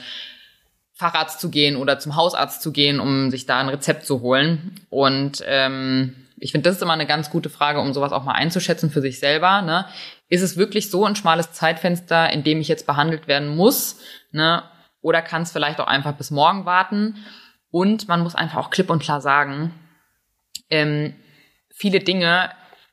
[0.93, 4.79] Facharzt zu gehen oder zum Hausarzt zu gehen, um sich da ein Rezept zu holen.
[4.91, 8.33] Und ähm, ich finde, das ist immer eine ganz gute Frage, um sowas auch mal
[8.33, 9.63] einzuschätzen für sich selber.
[9.63, 9.87] Ne?
[10.29, 14.01] Ist es wirklich so ein schmales Zeitfenster, in dem ich jetzt behandelt werden muss?
[14.33, 14.63] Ne?
[15.01, 17.17] Oder kann es vielleicht auch einfach bis morgen warten?
[17.71, 19.73] Und man muss einfach auch klipp und klar sagen,
[20.69, 21.15] ähm,
[21.75, 22.51] viele Dinge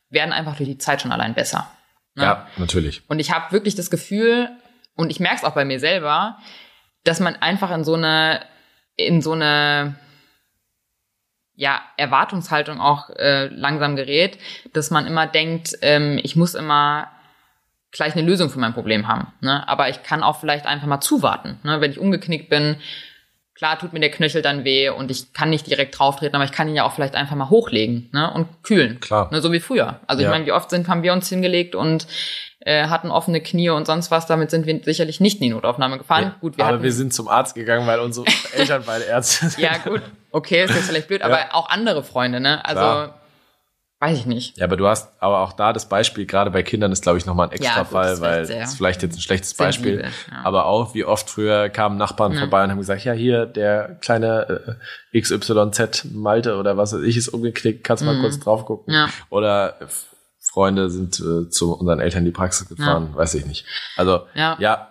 [0.09, 1.69] werden einfach durch die Zeit schon allein besser.
[2.15, 2.23] Ne?
[2.23, 3.01] Ja, natürlich.
[3.09, 4.49] Und ich habe wirklich das Gefühl,
[4.95, 6.37] und ich merke es auch bei mir selber,
[7.03, 8.45] dass man einfach in so eine,
[8.95, 9.95] in so eine
[11.55, 14.37] ja, Erwartungshaltung auch äh, langsam gerät,
[14.73, 17.07] dass man immer denkt, ähm, ich muss immer
[17.91, 19.27] gleich eine Lösung für mein Problem haben.
[19.41, 19.67] Ne?
[19.67, 21.59] Aber ich kann auch vielleicht einfach mal zuwarten.
[21.63, 21.79] Ne?
[21.79, 22.77] Wenn ich umgeknickt bin,
[23.53, 26.51] klar tut mir der Knöchel dann weh und ich kann nicht direkt drauftreten, aber ich
[26.51, 28.33] kann ihn ja auch vielleicht einfach mal hochlegen ne?
[28.33, 28.99] und kühlen.
[28.99, 29.29] Klar.
[29.31, 29.41] Ne?
[29.41, 29.99] So wie früher.
[30.07, 30.29] Also Ja.
[30.29, 32.07] ich meine, wie oft sind, haben wir uns hingelegt und
[32.61, 34.25] äh, hatten offene Knie und sonst was.
[34.25, 36.23] Damit sind wir sicherlich nicht in die Notaufnahme gefahren.
[36.23, 39.49] Ja, Gut, wir aber hatten, wir sind zum Arzt gegangen, weil unsere Eltern beide Ärzte
[39.49, 39.61] sind.
[39.61, 40.01] ja gut,
[40.33, 42.63] okay, ist jetzt vielleicht blöd, aber auch andere Freunde, ne?
[42.65, 43.21] Also Klar.
[43.99, 44.57] weiß ich nicht.
[44.57, 47.25] Ja, aber du hast aber auch da das Beispiel, gerade bei Kindern ist, glaube ich,
[47.25, 50.01] nochmal ein extra Ja, gut, Fall, weil sehr ist vielleicht jetzt ein schlechtes Beispiel.
[50.01, 50.37] ja.
[50.43, 54.77] Aber auch, wie oft früher kamen Nachbarn vorbei und haben gesagt, ja, hier, der kleine
[55.13, 58.93] äh, XYZ Malte oder was weiß ich ist umgeknickt, kannst du mal kurz drauf gucken.
[58.93, 58.99] Mhm.
[58.99, 59.09] Ja.
[59.29, 59.85] Oder äh,
[60.39, 63.65] Freunde sind äh, zu unseren Eltern in die Praxis gefahren, weiß ich nicht.
[63.95, 64.57] Also, Ja.
[64.59, 64.87] ja,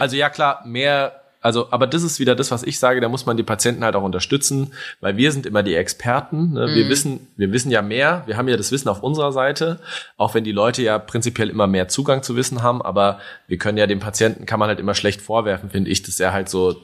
[0.00, 3.24] also ja klar, mehr, also, aber das ist wieder das, was ich sage, da muss
[3.24, 6.52] man die Patienten halt auch unterstützen, weil wir sind immer die Experten.
[6.52, 6.74] Ne?
[6.74, 9.80] Wir wissen, wir wissen ja mehr, wir haben ja das Wissen auf unserer Seite,
[10.18, 13.78] auch wenn die Leute ja prinzipiell immer mehr Zugang zu Wissen haben, aber wir können
[13.78, 16.76] ja dem Patienten, kann man halt immer schlecht vorwerfen, finde ich, dass er halt so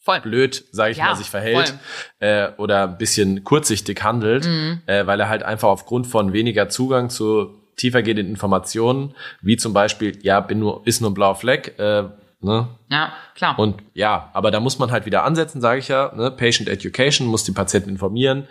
[0.00, 0.20] Voll.
[0.22, 1.74] blöd, sage ich Ja, mal, sich verhält
[2.18, 4.44] äh, oder ein bisschen kurzsichtig handelt,
[4.86, 10.18] äh, weil er halt einfach aufgrund von weniger Zugang zu tiefergehenden Informationen, wie zum Beispiel,
[10.22, 12.04] ja, bin nur, ist nur ein blauer Fleck, äh,
[12.40, 12.68] ne?
[12.88, 13.58] Ja, klar.
[13.58, 16.30] Und ja, aber da muss man halt wieder ansetzen, sage ich ja, ne?
[16.30, 18.46] Patient Education, muss die Patienten informieren.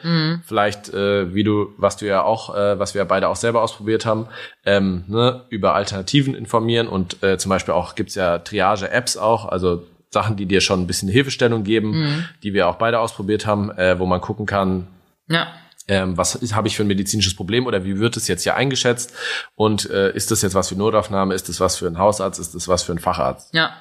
[0.46, 3.62] Vielleicht, äh, wie du, was du ja auch, äh, was wir ja beide auch selber
[3.62, 4.28] ausprobiert haben,
[4.66, 5.46] ähm, ne?
[5.50, 10.46] über Alternativen informieren und äh, zum Beispiel auch gibt's ja Triage-Apps auch, also Sachen, die
[10.46, 14.22] dir schon ein bisschen Hilfestellung geben, die wir auch beide ausprobiert haben, äh, wo man
[14.22, 14.88] gucken kann,
[15.28, 15.48] ja.
[15.90, 19.14] Ähm, was habe ich für ein medizinisches Problem oder wie wird es jetzt hier eingeschätzt
[19.56, 22.56] und äh, ist das jetzt was für Notaufnahme, ist das was für einen Hausarzt, ist
[22.56, 23.54] das was für einen Facharzt?
[23.54, 23.72] Ja,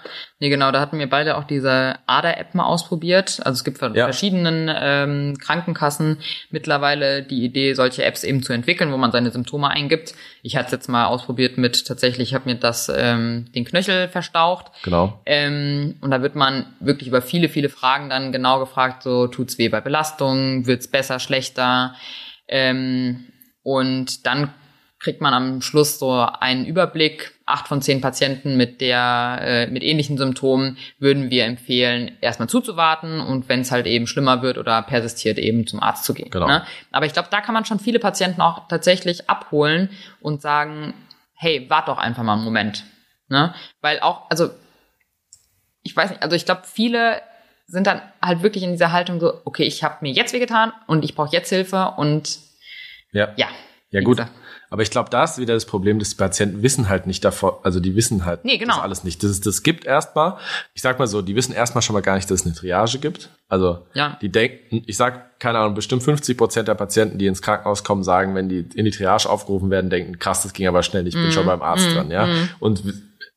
[0.40, 3.38] nee, genau, da hatten wir beide auch diese ADA-App mal ausprobiert.
[3.44, 4.05] Also es gibt von Ja.
[4.05, 6.18] verschiedenen ähm, Krankenkassen
[6.51, 10.14] mittlerweile die Idee, solche Apps eben zu entwickeln, wo man seine Symptome eingibt.
[10.49, 14.09] Ich hatte es jetzt mal ausprobiert mit, tatsächlich, ich habe mir das ähm, den Knöchel
[14.09, 14.73] verstaucht.
[14.83, 15.21] Genau.
[15.27, 19.59] Ähm, und da wird man wirklich über viele, viele Fragen dann genau gefragt, so tut's
[19.59, 21.95] weh bei Belastung, wird's besser, schlechter.
[22.49, 23.27] Ähm,
[23.63, 24.55] und dann
[25.01, 27.33] kriegt man am Schluss so einen Überblick.
[27.47, 33.21] Acht von zehn Patienten mit der äh, mit ähnlichen Symptomen würden wir empfehlen, erstmal zuzuwarten
[33.21, 36.31] und wenn es halt eben schlimmer wird oder persistiert, eben zum Arzt zu gehen.
[36.31, 36.47] Genau.
[36.47, 36.65] Ne?
[36.91, 39.89] Aber ich glaube, da kann man schon viele Patienten auch tatsächlich abholen
[40.21, 40.93] und sagen,
[41.35, 42.85] hey, wart doch einfach mal einen Moment.
[43.29, 43.55] Ne?
[43.81, 44.51] Weil auch, also
[45.83, 47.23] ich weiß nicht, also ich glaube, viele
[47.67, 51.05] sind dann halt wirklich in dieser Haltung so, okay, ich habe mir jetzt wehgetan und
[51.05, 52.39] ich brauche jetzt Hilfe und
[53.13, 53.33] Ja.
[53.37, 53.47] ja.
[53.91, 54.33] Ja gut, gesagt.
[54.70, 57.52] Aber ich glaube, da ist wieder das Problem, dass die Patienten wissen halt nicht davon,
[57.62, 58.74] also die wissen halt Nee, genau.
[58.74, 59.22] das alles nicht.
[59.22, 60.37] Das, das gibt erstmal,
[60.74, 62.98] ich sag mal so, die wissen erstmal schon mal gar nicht, dass es eine Triage
[62.98, 63.31] gibt.
[63.48, 64.18] Also Ja.
[64.20, 68.02] die denken, ich sag, keine Ahnung, bestimmt 50 Prozent der Patienten, die ins Krankenhaus kommen,
[68.04, 71.14] sagen, wenn die in die Triage aufgerufen werden, denken, krass, das ging aber schnell, ich
[71.16, 71.22] Mhm.
[71.22, 72.28] bin schon beim Arzt dran, ja.
[72.61, 72.83] Und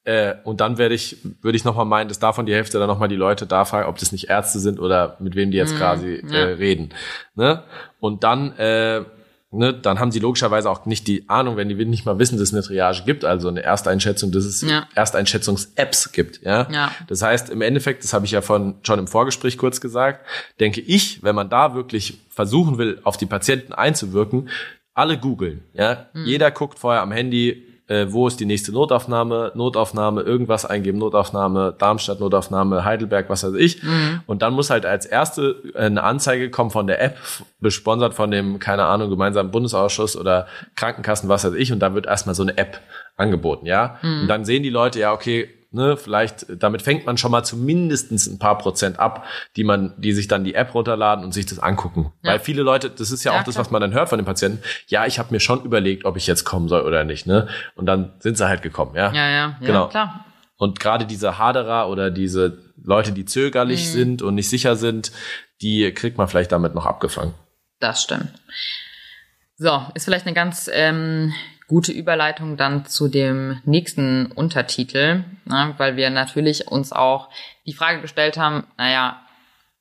[0.04, 3.08] äh, und dann werde ich, würde ich nochmal meinen, dass davon die Hälfte dann nochmal
[3.08, 6.24] die Leute da fragen, ob das nicht Ärzte sind oder mit wem die jetzt quasi
[6.28, 6.34] ja.
[6.40, 6.90] äh, reden.
[7.36, 7.62] Ne?
[8.00, 9.04] Und dann, äh,
[9.52, 12.50] ne, dann haben sie logischerweise auch nicht die Ahnung, wenn die nicht mal wissen, dass
[12.50, 14.88] es eine Triage gibt, also eine Ersteinschätzung, dass es Ja.
[14.96, 16.42] Ersteinschätzungs-Apps gibt.
[16.42, 16.68] Ja?
[16.72, 16.92] Ja.
[17.08, 20.26] Das heißt, im Endeffekt, das habe ich ja von, schon im Vorgespräch kurz gesagt,
[20.60, 24.50] denke ich, wenn man da wirklich versuchen will, auf die Patienten einzuwirken,
[24.94, 25.64] alle googeln.
[25.74, 26.08] Ja?
[26.14, 31.76] Jeder guckt vorher am Handy, äh, wo ist die nächste Notaufnahme, Notaufnahme, irgendwas eingeben, Notaufnahme,
[31.78, 33.84] Darmstadt, Notaufnahme, Heidelberg, was weiß ich.
[33.84, 34.22] Mhm.
[34.28, 37.18] Und dann muss halt als erste eine Anzeige kommen von der App,
[37.60, 41.74] besponsert von dem, keine Ahnung, gemeinsamen Bundesausschuss oder Krankenkassen, was weiß ich.
[41.74, 42.80] Und da wird erstmal so eine App
[43.18, 43.98] angeboten, ja.
[44.02, 44.22] Mhm.
[44.22, 48.12] Und dann sehen die Leute, ja, okay, ne, vielleicht, damit fängt man schon mal zumindest
[48.12, 51.60] ein paar Prozent ab, die man, die sich dann die App runterladen und sich das
[51.60, 52.12] angucken.
[52.24, 52.34] Ja.
[52.34, 54.26] Weil viele Leute, das ist ja, ja auch das, was man dann hört von den
[54.26, 57.48] Patienten, ja, ich habe mir schon überlegt, ob ich jetzt kommen soll oder nicht, ne?
[57.76, 59.12] Und dann sind sie halt gekommen, ja.
[59.12, 59.88] Ja, ja, ja genau.
[59.88, 60.26] klar.
[60.58, 63.92] Und gerade diese Haderer oder diese Leute, die zögerlich mhm.
[63.92, 65.12] sind und nicht sicher sind,
[65.62, 67.34] die kriegt man vielleicht damit noch abgefangen.
[67.80, 68.32] Das stimmt.
[69.58, 71.34] So, ist vielleicht eine ganz ähm,
[71.72, 77.30] gute Überleitung dann zu dem nächsten Untertitel, ne, weil wir natürlich uns auch
[77.66, 79.22] die Frage gestellt haben, naja,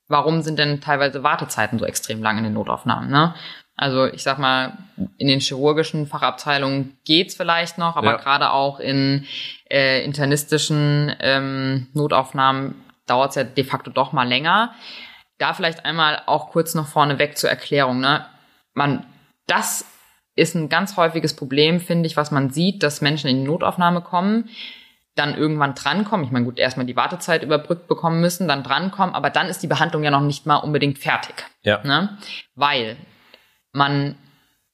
[0.07, 3.11] warum sind denn teilweise Wartezeiten so extrem lang in den Notaufnahmen?
[3.11, 3.35] Ne?
[3.75, 4.79] Also ich sag mal,
[5.19, 8.17] in den chirurgischen Fachabteilungen geht's vielleicht noch, aber ja.
[8.19, 9.27] gerade auch in
[9.69, 12.77] äh, internistischen ähm, Notaufnahmen
[13.07, 14.75] dauert's ja de facto doch mal länger.
[15.39, 17.99] Da vielleicht einmal auch kurz noch vorneweg zur Erklärung.
[17.99, 18.25] Ne?
[18.75, 19.05] Man,
[19.49, 19.85] das
[20.41, 24.01] ist ein ganz häufiges Problem, finde ich, was man sieht, dass Menschen in die Notaufnahme
[24.01, 24.49] kommen,
[25.15, 26.25] dann irgendwann drankommen.
[26.25, 29.67] Ich meine, gut, erstmal die Wartezeit überbrückt bekommen müssen, dann drankommen, aber dann ist die
[29.67, 31.35] Behandlung ja noch nicht mal unbedingt fertig.
[31.63, 31.81] Ja.
[31.85, 32.17] Ne?
[32.55, 32.97] Weil
[33.73, 34.17] man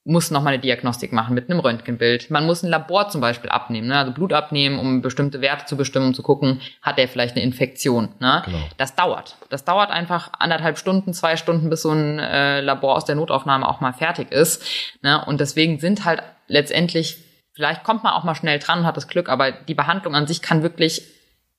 [0.06, 2.30] muss nochmal eine Diagnostik machen mit einem Röntgenbild.
[2.30, 3.98] Man muss ein Labor zum Beispiel abnehmen, ne?
[3.98, 7.44] also Blut abnehmen, um bestimmte Werte zu bestimmen, um zu gucken, hat er vielleicht eine
[7.44, 8.10] Infektion.
[8.20, 8.42] Ne?
[8.44, 8.58] Genau.
[8.76, 9.36] Das dauert.
[9.50, 13.68] Das dauert einfach anderthalb Stunden, zwei Stunden, bis so ein äh, Labor aus der Notaufnahme
[13.68, 14.64] auch mal fertig ist.
[15.02, 15.24] Ne?
[15.24, 17.18] Und deswegen sind halt letztendlich,
[17.52, 20.28] vielleicht kommt man auch mal schnell dran und hat das Glück, aber die Behandlung an
[20.28, 21.02] sich kann wirklich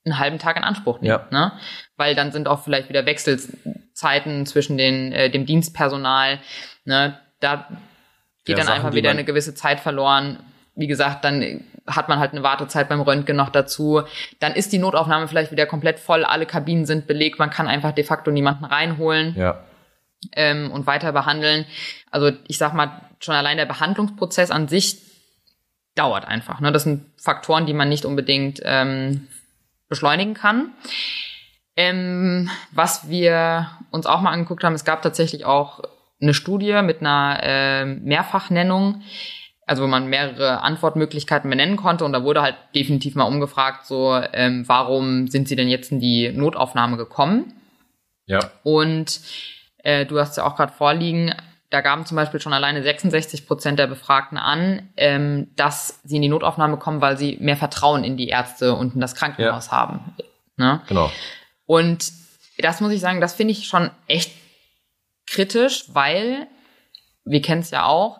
[0.05, 1.19] einen halben Tag in Anspruch nehmen.
[1.31, 1.37] Ja.
[1.37, 1.51] Ne?
[1.97, 6.39] Weil dann sind auch vielleicht wieder Wechselzeiten zwischen den, äh, dem Dienstpersonal.
[6.85, 7.19] Ne?
[7.41, 7.67] Da
[8.47, 10.39] geht ja, dann Sachen, einfach wieder eine gewisse Zeit verloren.
[10.75, 14.03] Wie gesagt, dann hat man halt eine Wartezeit beim Röntgen noch dazu.
[14.39, 17.93] Dann ist die Notaufnahme vielleicht wieder komplett voll, alle Kabinen sind belegt, man kann einfach
[17.93, 19.63] de facto niemanden reinholen ja.
[20.33, 21.65] ähm, und weiter behandeln.
[22.11, 25.01] Also ich sag mal, schon allein der Behandlungsprozess an sich
[25.95, 26.59] dauert einfach.
[26.59, 26.71] Ne?
[26.71, 29.27] Das sind Faktoren, die man nicht unbedingt ähm,
[29.89, 30.73] beschleunigen kann.
[31.75, 35.81] Ähm, was wir uns auch mal angeguckt haben, es gab tatsächlich auch
[36.21, 39.01] eine Studie mit einer äh, Mehrfachnennung,
[39.65, 44.19] also wo man mehrere Antwortmöglichkeiten benennen konnte und da wurde halt definitiv mal umgefragt, so
[44.33, 47.53] ähm, warum sind sie denn jetzt in die Notaufnahme gekommen?
[48.25, 48.39] Ja.
[48.63, 49.21] Und
[49.83, 51.33] äh, du hast ja auch gerade vorliegen,
[51.69, 56.21] da gaben zum Beispiel schon alleine 66 Prozent der Befragten an, ähm, dass sie in
[56.21, 59.71] die Notaufnahme kommen, weil sie mehr Vertrauen in die Ärzte und in das Krankenhaus ja.
[59.73, 60.15] haben.
[60.55, 60.81] Ne?
[60.87, 61.11] Genau.
[61.65, 62.11] Und
[62.57, 64.31] das muss ich sagen, das finde ich schon echt
[65.27, 66.47] kritisch, weil
[67.25, 68.19] wir kennen es ja auch.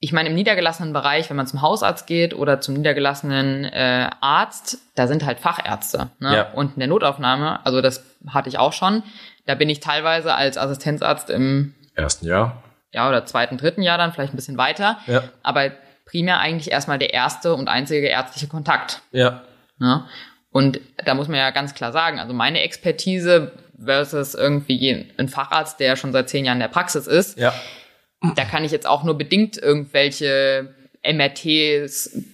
[0.00, 4.78] Ich meine, im niedergelassenen Bereich, wenn man zum Hausarzt geht oder zum niedergelassenen äh, Arzt,
[4.94, 6.10] da sind halt Fachärzte.
[6.20, 6.36] Ne?
[6.36, 6.52] Ja.
[6.52, 9.02] Und in der Notaufnahme, also das hatte ich auch schon,
[9.46, 12.62] da bin ich teilweise als Assistenzarzt im ersten Jahr.
[12.92, 14.98] Ja, oder zweiten, dritten Jahr dann, vielleicht ein bisschen weiter.
[15.06, 15.24] Ja.
[15.42, 15.70] Aber
[16.06, 19.02] primär eigentlich erstmal der erste und einzige ärztliche Kontakt.
[19.10, 19.42] Ja.
[19.78, 20.04] Ne?
[20.58, 25.78] Und da muss man ja ganz klar sagen, also meine Expertise versus irgendwie ein Facharzt,
[25.78, 27.38] der schon seit zehn Jahren in der Praxis ist.
[27.38, 27.54] Ja.
[28.34, 32.24] Da kann ich jetzt auch nur bedingt irgendwelche MRTs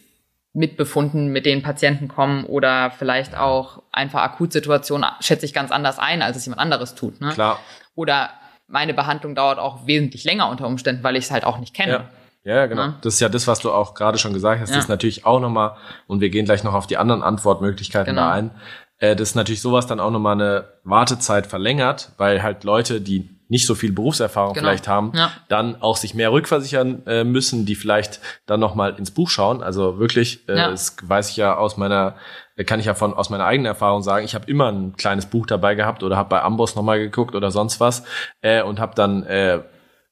[0.55, 6.23] mitbefunden, mit denen Patienten kommen oder vielleicht auch einfach Akutsituationen schätze ich ganz anders ein,
[6.23, 7.21] als es jemand anderes tut.
[7.21, 7.29] Ne?
[7.29, 7.61] Klar.
[7.95, 8.31] Oder
[8.69, 11.93] meine Behandlung dauert auch wesentlich länger unter Umständen, weil ich es halt auch nicht kenne.
[11.93, 12.11] Ja.
[12.45, 12.83] Ja, genau.
[12.83, 12.95] Ja.
[13.01, 14.69] Das ist ja das, was du auch gerade schon gesagt hast.
[14.71, 14.77] Ja.
[14.77, 15.77] Das ist natürlich auch nochmal,
[16.07, 18.29] und wir gehen gleich noch auf die anderen Antwortmöglichkeiten genau.
[18.29, 18.51] da ein.
[18.99, 23.31] Äh, das ist natürlich sowas dann auch nochmal eine Wartezeit verlängert, weil halt Leute, die
[23.49, 24.67] nicht so viel Berufserfahrung genau.
[24.67, 25.31] vielleicht haben, ja.
[25.49, 29.63] dann auch sich mehr rückversichern äh, müssen, die vielleicht dann nochmal ins Buch schauen.
[29.63, 30.71] Also wirklich, äh, ja.
[30.71, 32.17] das weiß ich ja aus meiner,
[32.57, 35.27] äh, kann ich ja von aus meiner eigenen Erfahrung sagen, ich habe immer ein kleines
[35.27, 38.05] Buch dabei gehabt oder habe bei Amboss nochmal geguckt oder sonst was
[38.41, 39.61] äh, und habe dann äh,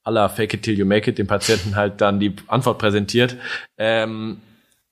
[0.05, 3.37] aller Fake it till you make it dem Patienten halt dann die Antwort präsentiert.
[3.79, 4.41] Ähm,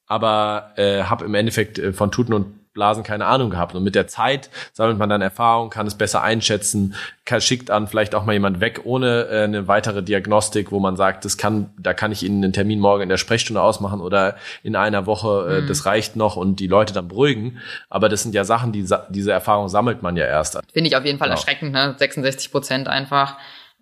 [0.06, 3.74] aber äh, habe im Endeffekt äh, von Tuten und Blasen keine Ahnung gehabt.
[3.74, 6.94] Und mit der Zeit sammelt man dann Erfahrung, kann es besser einschätzen,
[7.24, 10.96] kann, schickt dann vielleicht auch mal jemand weg ohne äh, eine weitere Diagnostik, wo man
[10.96, 14.36] sagt, das kann, da kann ich Ihnen einen Termin morgen in der Sprechstunde ausmachen oder
[14.62, 15.66] in einer Woche, äh, mhm.
[15.66, 17.58] das reicht noch und die Leute dann beruhigen.
[17.88, 20.58] Aber das sind ja Sachen, die diese Erfahrung sammelt man ja erst.
[20.72, 21.40] Finde ich auf jeden Fall genau.
[21.40, 21.96] erschreckend, ne?
[21.98, 23.36] 66 Prozent einfach,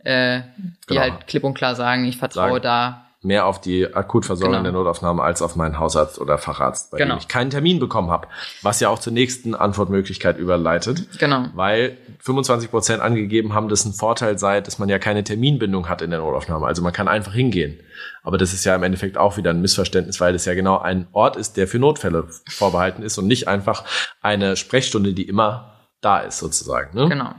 [0.05, 1.01] äh, die genau.
[1.01, 2.63] halt klipp und klar sagen, ich vertraue sagen.
[2.63, 4.63] da mehr auf die Akutversorgung genau.
[4.63, 7.17] der Notaufnahme als auf meinen Hausarzt oder Facharzt, bei genau.
[7.17, 8.29] dem ich keinen Termin bekommen habe.
[8.63, 11.19] Was ja auch zur nächsten Antwortmöglichkeit überleitet.
[11.19, 11.47] Genau.
[11.55, 16.01] Weil 25 Prozent angegeben haben, dass ein Vorteil sei, dass man ja keine Terminbindung hat
[16.01, 16.67] in der Notaufnahme.
[16.67, 17.81] Also man kann einfach hingehen.
[18.23, 21.09] Aber das ist ja im Endeffekt auch wieder ein Missverständnis, weil es ja genau ein
[21.13, 23.85] Ort ist, der für Notfälle vorbehalten ist und nicht einfach
[24.21, 26.97] eine Sprechstunde, die immer da ist sozusagen.
[26.97, 27.09] Ne?
[27.09, 27.33] Genau.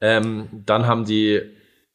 [0.00, 1.42] Ähm, dann haben die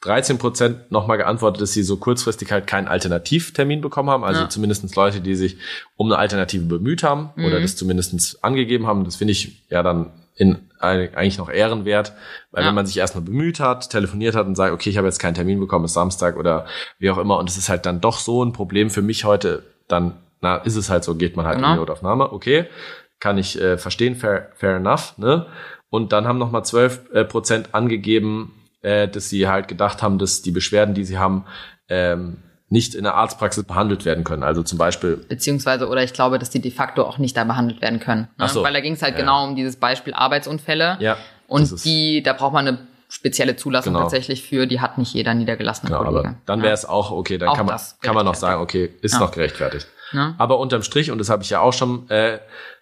[0.01, 4.23] 13 Prozent nochmal geantwortet, dass sie so kurzfristig halt keinen Alternativtermin bekommen haben.
[4.23, 4.49] Also ja.
[4.49, 5.57] zumindestens Leute, die sich
[5.95, 7.45] um eine Alternative bemüht haben mhm.
[7.45, 9.05] oder das zumindestens angegeben haben.
[9.05, 12.13] Das finde ich ja dann in eigentlich noch ehrenwert,
[12.51, 12.69] weil ja.
[12.69, 15.33] wenn man sich erstmal bemüht hat, telefoniert hat und sagt, okay, ich habe jetzt keinen
[15.33, 16.67] Termin bekommen, ist Samstag oder
[16.99, 19.63] wie auch immer und es ist halt dann doch so ein Problem für mich heute,
[19.87, 21.69] dann na, ist es halt so, geht man halt genau.
[21.69, 22.65] in die Notaufnahme, okay,
[23.19, 25.47] kann ich äh, verstehen, fair, fair enough, ne?
[25.89, 30.41] Und dann haben nochmal 12 äh, Prozent angegeben, äh, dass sie halt gedacht haben, dass
[30.41, 31.45] die Beschwerden, die sie haben,
[31.89, 34.43] ähm, nicht in der Arztpraxis behandelt werden können.
[34.43, 35.17] Also zum Beispiel.
[35.17, 38.23] Beziehungsweise, oder ich glaube, dass die de facto auch nicht da behandelt werden können.
[38.23, 38.27] Ne?
[38.39, 38.63] Ach so.
[38.63, 39.21] Weil da ging es halt ja.
[39.21, 40.97] genau um dieses Beispiel Arbeitsunfälle.
[40.99, 41.17] Ja.
[41.47, 44.03] Und die, da braucht man eine spezielle Zulassung genau.
[44.03, 46.27] tatsächlich für, die hat nicht jeder niedergelassene genau, Kollege.
[46.29, 48.93] Aber dann wäre es auch, okay, dann auch kann man, kann man noch sagen, okay,
[49.01, 49.19] ist ja.
[49.19, 49.87] noch gerechtfertigt.
[50.11, 50.35] Ja.
[50.37, 52.39] Aber unterm Strich, und das habe ich ja auch schon äh,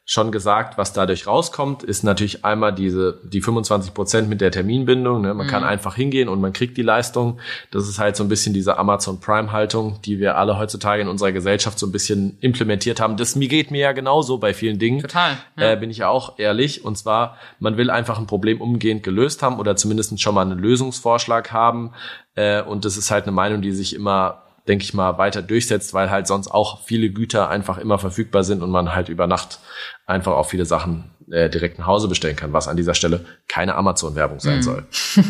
[0.07, 5.21] schon gesagt, was dadurch rauskommt, ist natürlich einmal diese die 25 Prozent mit der Terminbindung.
[5.21, 5.33] Ne?
[5.33, 5.49] Man mhm.
[5.49, 7.39] kann einfach hingehen und man kriegt die Leistung.
[7.71, 11.07] Das ist halt so ein bisschen diese Amazon Prime Haltung, die wir alle heutzutage in
[11.07, 13.17] unserer Gesellschaft so ein bisschen implementiert haben.
[13.17, 15.01] Das mir geht mir ja genauso bei vielen Dingen.
[15.01, 15.37] Total.
[15.57, 15.71] Ja.
[15.71, 16.85] Äh, bin ich ja auch ehrlich.
[16.85, 20.59] Und zwar, man will einfach ein Problem umgehend gelöst haben oder zumindest schon mal einen
[20.59, 21.93] Lösungsvorschlag haben.
[22.35, 25.93] Äh, und das ist halt eine Meinung, die sich immer denke ich mal, weiter durchsetzt,
[25.93, 29.59] weil halt sonst auch viele Güter einfach immer verfügbar sind und man halt über Nacht
[30.05, 33.75] einfach auch viele Sachen äh, direkt nach Hause bestellen kann, was an dieser Stelle keine
[33.75, 34.63] Amazon-Werbung sein mhm.
[34.63, 34.85] soll.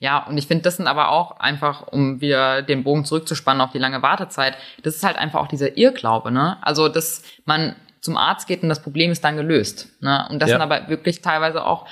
[0.00, 3.72] Ja, und ich finde, das sind aber auch einfach, um wieder den Bogen zurückzuspannen auf
[3.72, 6.58] die lange Wartezeit, das ist halt einfach auch dieser Irrglaube, ne?
[6.60, 9.88] Also, dass man zum Arzt geht und das Problem ist dann gelöst.
[10.02, 10.26] Ne?
[10.28, 10.56] Und das ja.
[10.56, 11.86] sind aber wirklich teilweise auch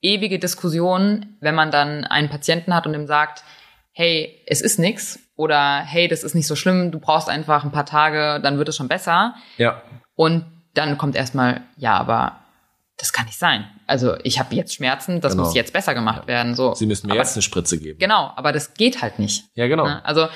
[0.00, 3.44] ewige Diskussionen, wenn man dann einen Patienten hat und ihm sagt,
[3.92, 7.70] hey, es ist nix oder hey, das ist nicht so schlimm, du brauchst einfach ein
[7.70, 9.36] paar Tage, dann wird es schon besser.
[9.56, 9.80] Ja.
[10.16, 12.40] Und dann kommt erstmal, ja, aber
[12.96, 13.64] das kann nicht sein.
[13.86, 15.44] Also ich habe jetzt Schmerzen, das genau.
[15.44, 16.56] muss jetzt besser gemacht werden.
[16.56, 16.74] So.
[16.74, 18.00] Sie müssen mir aber, jetzt eine Spritze geben.
[18.00, 19.44] Genau, aber das geht halt nicht.
[19.54, 19.84] Ja, genau.
[19.84, 20.04] Ne?
[20.04, 20.28] Also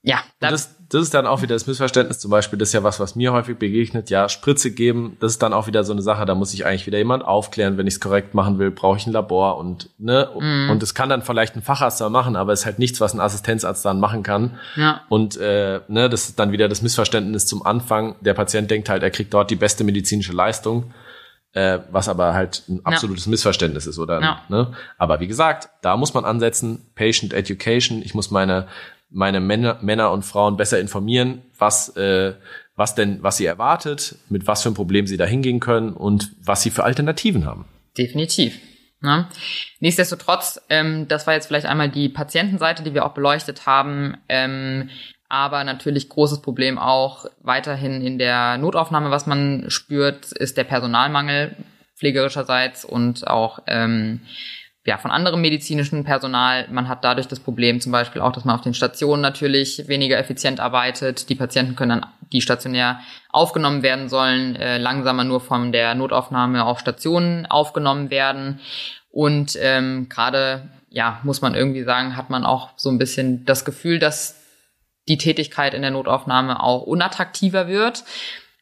[0.00, 0.22] ja.
[0.40, 2.18] Da das, das ist dann auch wieder das Missverständnis.
[2.18, 4.10] Zum Beispiel, das ist ja was, was mir häufig begegnet.
[4.10, 6.26] Ja, Spritze geben, das ist dann auch wieder so eine Sache.
[6.26, 9.06] Da muss ich eigentlich wieder jemand aufklären, wenn ich es korrekt machen will, brauche ich
[9.06, 10.70] ein Labor und ne mm.
[10.70, 13.14] und das kann dann vielleicht ein Facharzt da machen, aber es ist halt nichts, was
[13.14, 14.58] ein Assistenzarzt dann machen kann.
[14.76, 15.00] Ja.
[15.08, 18.16] Und äh, ne, das ist dann wieder das Missverständnis zum Anfang.
[18.20, 20.92] Der Patient denkt halt, er kriegt dort die beste medizinische Leistung.
[21.54, 23.30] Äh, was aber halt ein absolutes ja.
[23.30, 24.22] Missverständnis ist, oder?
[24.22, 24.40] Ja.
[24.48, 24.72] Ne?
[24.96, 28.00] Aber wie gesagt, da muss man ansetzen, Patient Education.
[28.00, 28.68] Ich muss meine
[29.12, 32.34] meine Männer, Männer und Frauen besser informieren, was, äh,
[32.76, 36.32] was denn, was sie erwartet, mit was für ein Problem sie da hingehen können und
[36.42, 37.66] was sie für Alternativen haben.
[37.96, 38.58] Definitiv.
[39.00, 39.28] Ne?
[39.80, 44.16] Nichtsdestotrotz, ähm, das war jetzt vielleicht einmal die Patientenseite, die wir auch beleuchtet haben.
[44.28, 44.90] Ähm,
[45.28, 51.56] aber natürlich großes Problem auch weiterhin in der Notaufnahme, was man spürt, ist der Personalmangel
[51.96, 54.20] pflegerischerseits und auch ähm,
[54.84, 56.66] ja, von anderem medizinischen Personal.
[56.68, 60.18] Man hat dadurch das Problem zum Beispiel auch, dass man auf den Stationen natürlich weniger
[60.18, 61.28] effizient arbeitet.
[61.28, 66.64] Die Patienten können dann, die stationär aufgenommen werden sollen, äh, langsamer nur von der Notaufnahme
[66.64, 68.58] auf Stationen aufgenommen werden.
[69.10, 73.64] Und ähm, gerade, ja, muss man irgendwie sagen, hat man auch so ein bisschen das
[73.64, 74.40] Gefühl, dass
[75.08, 78.02] die Tätigkeit in der Notaufnahme auch unattraktiver wird.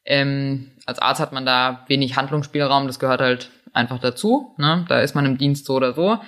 [0.04, 4.54] Ähm, als Arzt hat man da wenig Handlungsspielraum, das gehört halt einfach dazu.
[4.56, 4.84] Ne?
[4.88, 6.18] Da ist man im Dienst so oder so.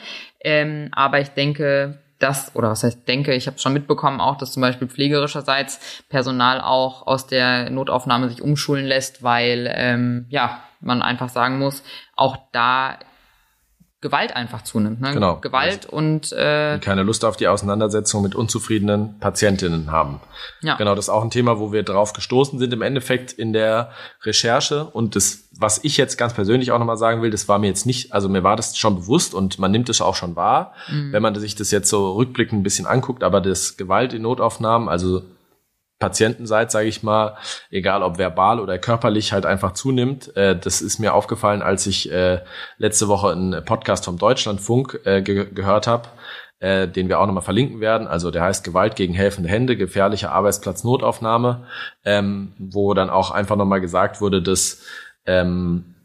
[0.40, 4.52] Ähm, aber ich denke, dass, oder was heißt denke, ich habe schon mitbekommen auch, dass
[4.52, 11.02] zum Beispiel pflegerischerseits Personal auch aus der Notaufnahme sich umschulen lässt, weil ähm, ja man
[11.02, 11.82] einfach sagen muss,
[12.16, 12.98] auch da
[14.02, 15.00] Gewalt einfach zunimmt.
[15.00, 15.12] Ne?
[15.12, 15.36] Genau.
[15.36, 20.20] Gewalt also, und äh, keine Lust auf die Auseinandersetzung mit unzufriedenen Patientinnen haben.
[20.60, 20.74] Ja.
[20.74, 23.92] Genau, das ist auch ein Thema, wo wir drauf gestoßen sind im Endeffekt in der
[24.24, 27.68] Recherche und das, was ich jetzt ganz persönlich auch nochmal sagen will, das war mir
[27.68, 30.74] jetzt nicht, also mir war das schon bewusst und man nimmt es auch schon wahr,
[30.90, 31.12] mhm.
[31.12, 34.88] wenn man sich das jetzt so rückblickend ein bisschen anguckt, aber das Gewalt in Notaufnahmen,
[34.88, 35.22] also
[36.02, 37.36] Patienten seid, sage ich mal,
[37.70, 40.36] egal ob verbal oder körperlich, halt einfach zunimmt.
[40.36, 42.40] Äh, das ist mir aufgefallen, als ich äh,
[42.76, 46.08] letzte Woche einen Podcast vom Deutschlandfunk äh, ge gehört habe,
[46.64, 48.06] den wir auch nochmal verlinken werden.
[48.06, 51.66] Also der heißt Gewalt gegen helfende Hände, gefährliche Arbeitsplatz-Notaufnahme,
[52.04, 54.80] ähm, wo dann auch einfach nochmal gesagt wurde, dass
[55.26, 55.96] ähm,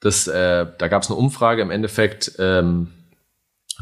[0.00, 2.32] das, äh, da gab es eine Umfrage im Endeffekt.
[2.40, 2.88] Ähm,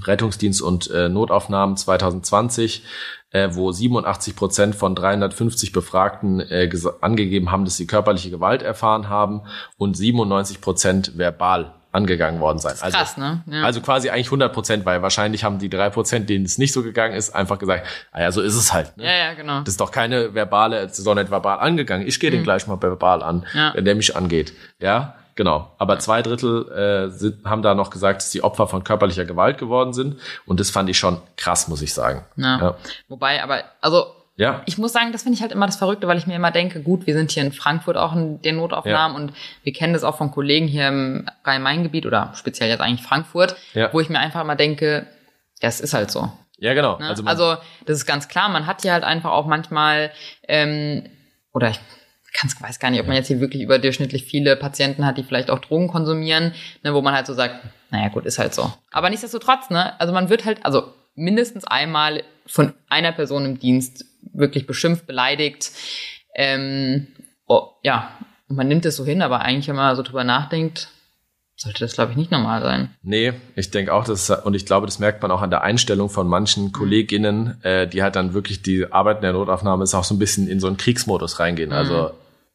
[0.07, 2.85] Rettungsdienst und äh, Notaufnahmen 2020
[3.33, 9.09] äh, wo 87 Prozent von 350 Befragten äh, angegeben haben, dass sie körperliche Gewalt erfahren
[9.09, 9.43] haben
[9.79, 12.75] und 97 Prozent verbal angegangen worden sein.
[12.81, 13.43] Also, krass, ne?
[13.47, 13.65] Ja.
[13.65, 16.83] Also quasi eigentlich 100 Prozent, weil wahrscheinlich haben die drei Prozent, denen es nicht so
[16.83, 18.97] gegangen ist, einfach gesagt, ah ja, so ist es halt.
[18.97, 19.05] Ne?
[19.05, 19.61] Ja, ja, genau.
[19.61, 22.07] Das ist doch keine verbale, nicht verbal angegangen.
[22.07, 22.37] Ich gehe mhm.
[22.37, 23.75] den gleich mal verbal an, ja.
[23.75, 24.55] wenn der mich angeht.
[24.81, 25.71] Ja, genau.
[25.79, 29.59] Aber zwei Drittel äh, sind, haben da noch gesagt, dass die Opfer von körperlicher Gewalt
[29.59, 30.21] geworden sind.
[30.47, 32.25] Und das fand ich schon krass, muss ich sagen.
[32.37, 32.59] Ja.
[32.61, 32.77] ja.
[33.09, 34.07] Wobei, aber, also
[34.37, 34.63] ja.
[34.65, 36.81] Ich muss sagen, das finde ich halt immer das Verrückte, weil ich mir immer denke,
[36.81, 39.23] gut, wir sind hier in Frankfurt auch in den Notaufnahmen ja.
[39.23, 43.57] und wir kennen das auch von Kollegen hier im Rhein-Main-Gebiet oder speziell jetzt eigentlich Frankfurt,
[43.75, 43.93] ja.
[43.93, 45.07] wo ich mir einfach immer denke,
[45.61, 46.33] ja, es ist halt so.
[46.59, 46.99] Ja, genau.
[46.99, 47.09] Ne?
[47.09, 47.57] Also, also,
[47.87, 50.13] das ist ganz klar, man hat hier halt einfach auch manchmal,
[50.49, 51.11] ähm,
[51.53, 51.81] oder ich
[52.33, 55.51] kann's, weiß gar nicht, ob man jetzt hier wirklich überdurchschnittlich viele Patienten hat, die vielleicht
[55.51, 56.53] auch Drogen konsumieren,
[56.83, 57.57] ne, wo man halt so sagt,
[57.91, 58.73] naja gut, ist halt so.
[58.91, 64.07] Aber nichtsdestotrotz, ne, also man wird halt, also mindestens einmal von einer Person im Dienst
[64.33, 65.71] wirklich beschimpft, beleidigt.
[66.35, 67.09] Ähm,
[67.47, 68.13] oh, ja,
[68.49, 70.89] man nimmt es so hin, aber eigentlich, wenn man so drüber nachdenkt,
[71.57, 72.91] sollte das, glaube ich, nicht normal sein.
[73.03, 76.09] Nee, ich denke auch, dass, und ich glaube, das merkt man auch an der Einstellung
[76.09, 76.73] von manchen mhm.
[76.73, 80.19] KollegInnen, äh, die halt dann wirklich die Arbeit in der Notaufnahme ist auch so ein
[80.19, 81.71] bisschen in so einen Kriegsmodus reingehen.
[81.71, 81.77] Mhm.
[81.77, 82.13] Also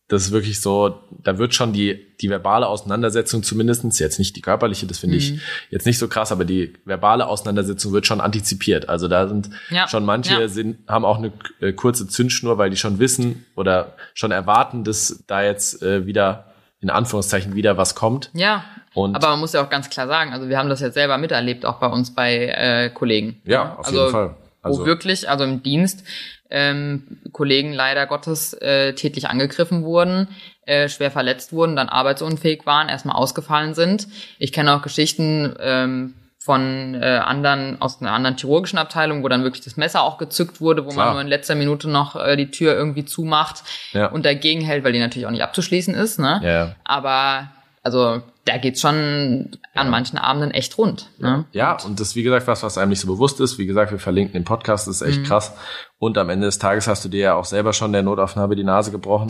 [0.08, 4.42] das ist wirklich so, da wird schon die, die verbale Auseinandersetzung zumindestens jetzt nicht die
[4.42, 5.22] körperliche, das finde mhm.
[5.22, 8.88] ich jetzt nicht so krass, aber die verbale Auseinandersetzung wird schon antizipiert.
[8.88, 9.88] Also da sind ja.
[9.88, 10.48] schon manche ja.
[10.48, 15.24] sind, haben auch eine äh, kurze Zündschnur, weil die schon wissen oder schon erwarten, dass
[15.28, 18.30] da jetzt äh, wieder in Anführungszeichen wieder was kommt.
[18.34, 18.64] Ja.
[18.94, 21.18] Und aber man muss ja auch ganz klar sagen, also wir haben das jetzt selber
[21.18, 23.42] miterlebt, auch bei uns bei äh, Kollegen.
[23.46, 24.36] Ja, auf also, jeden Fall.
[24.62, 26.04] Also, wo wirklich, also im Dienst,
[26.50, 30.30] ähm, Kollegen leider Gottes äh, tätlich angegriffen wurden,
[30.66, 34.08] äh, schwer verletzt wurden, dann arbeitsunfähig waren, erstmal ausgefallen sind.
[34.40, 39.44] Ich kenne auch Geschichten ähm, von äh, anderen aus einer anderen chirurgischen Abteilung, wo dann
[39.44, 41.08] wirklich das Messer auch gezückt wurde, wo Klar.
[41.08, 44.08] man nur in letzter Minute noch äh, die Tür irgendwie zumacht ja.
[44.08, 46.20] und dagegen hält, weil die natürlich auch nicht abzuschließen ist.
[46.20, 46.40] Ne?
[46.42, 46.76] Ja.
[46.86, 47.50] Aber
[47.88, 49.90] also da geht's schon an ja.
[49.90, 51.10] manchen Abenden echt rund.
[51.20, 51.46] Ne?
[51.54, 53.58] Ja, und das ist wie gesagt was, was einem nicht so bewusst ist.
[53.58, 55.24] Wie gesagt, wir verlinken den Podcast, das ist echt mhm.
[55.24, 55.54] krass.
[55.98, 58.66] Und am Ende des Tages hast du dir ja auch selber schon der Notaufnahme die
[58.66, 59.30] Nase gebrochen.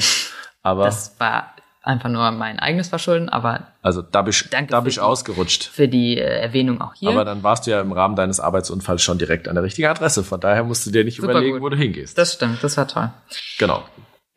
[0.64, 1.54] Aber das war
[1.84, 6.42] einfach nur mein eigenes Verschulden, aber also da bist da bist ausgerutscht für die äh,
[6.42, 7.12] Erwähnung auch hier.
[7.12, 10.24] Aber dann warst du ja im Rahmen deines Arbeitsunfalls schon direkt an der richtigen Adresse.
[10.24, 11.62] Von daher musst du dir nicht Super überlegen, gut.
[11.62, 12.18] wo du hingehst.
[12.18, 13.12] Das stimmt, das war toll.
[13.60, 13.84] Genau.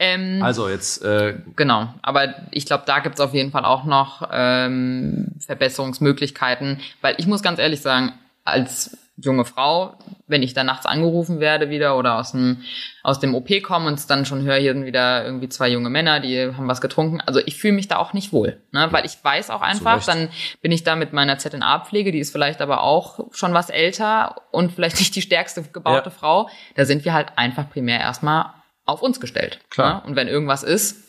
[0.01, 1.05] Ähm, also jetzt.
[1.05, 7.15] Äh, genau, aber ich glaube, da gibt's auf jeden Fall auch noch ähm, Verbesserungsmöglichkeiten, weil
[7.19, 11.99] ich muss ganz ehrlich sagen, als junge Frau, wenn ich dann nachts angerufen werde wieder
[11.99, 12.63] oder aus dem,
[13.03, 16.21] aus dem OP komme und dann schon höre, hier sind wieder irgendwie zwei junge Männer,
[16.21, 17.21] die haben was getrunken.
[17.21, 18.89] Also ich fühle mich da auch nicht wohl, ne?
[18.93, 20.31] weil ich weiß auch einfach, dann
[20.63, 24.73] bin ich da mit meiner ZNA-Pflege, die ist vielleicht aber auch schon was älter und
[24.73, 26.17] vielleicht nicht die stärkste gebaute ja.
[26.17, 26.49] Frau.
[26.77, 28.55] Da sind wir halt einfach primär erstmal
[28.91, 29.61] auf uns gestellt.
[29.71, 29.97] Klar.
[29.97, 30.03] Ne?
[30.09, 31.05] Und wenn irgendwas ist,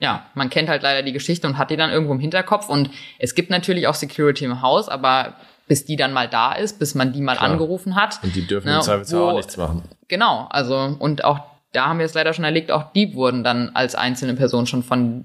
[0.00, 2.68] ja, man kennt halt leider die Geschichte und hat die dann irgendwo im Hinterkopf.
[2.68, 5.34] Und es gibt natürlich auch Security im Haus, aber
[5.66, 7.50] bis die dann mal da ist, bis man die mal Klar.
[7.50, 8.20] angerufen hat.
[8.22, 9.82] Und die dürfen ne, im Zweifelsfall auch nichts machen.
[10.06, 11.40] Genau, also und auch
[11.72, 14.82] da haben wir es leider schon erlebt, auch die wurden dann als einzelne Person schon
[14.82, 15.24] von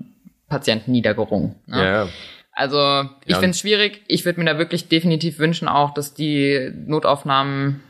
[0.50, 1.56] Patienten niedergerungen.
[1.68, 1.78] Ne?
[1.78, 2.08] Ja, ja.
[2.52, 4.04] Also ich ja, finde es schwierig.
[4.08, 7.82] Ich würde mir da wirklich definitiv wünschen auch, dass die Notaufnahmen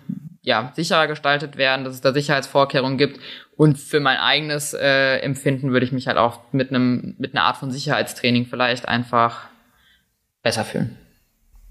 [0.43, 3.19] ja sicherer gestaltet werden, dass es da Sicherheitsvorkehrungen gibt
[3.55, 7.45] und für mein eigenes äh, Empfinden würde ich mich halt auch mit einem mit einer
[7.45, 9.47] Art von Sicherheitstraining vielleicht einfach
[10.43, 10.97] besser fühlen.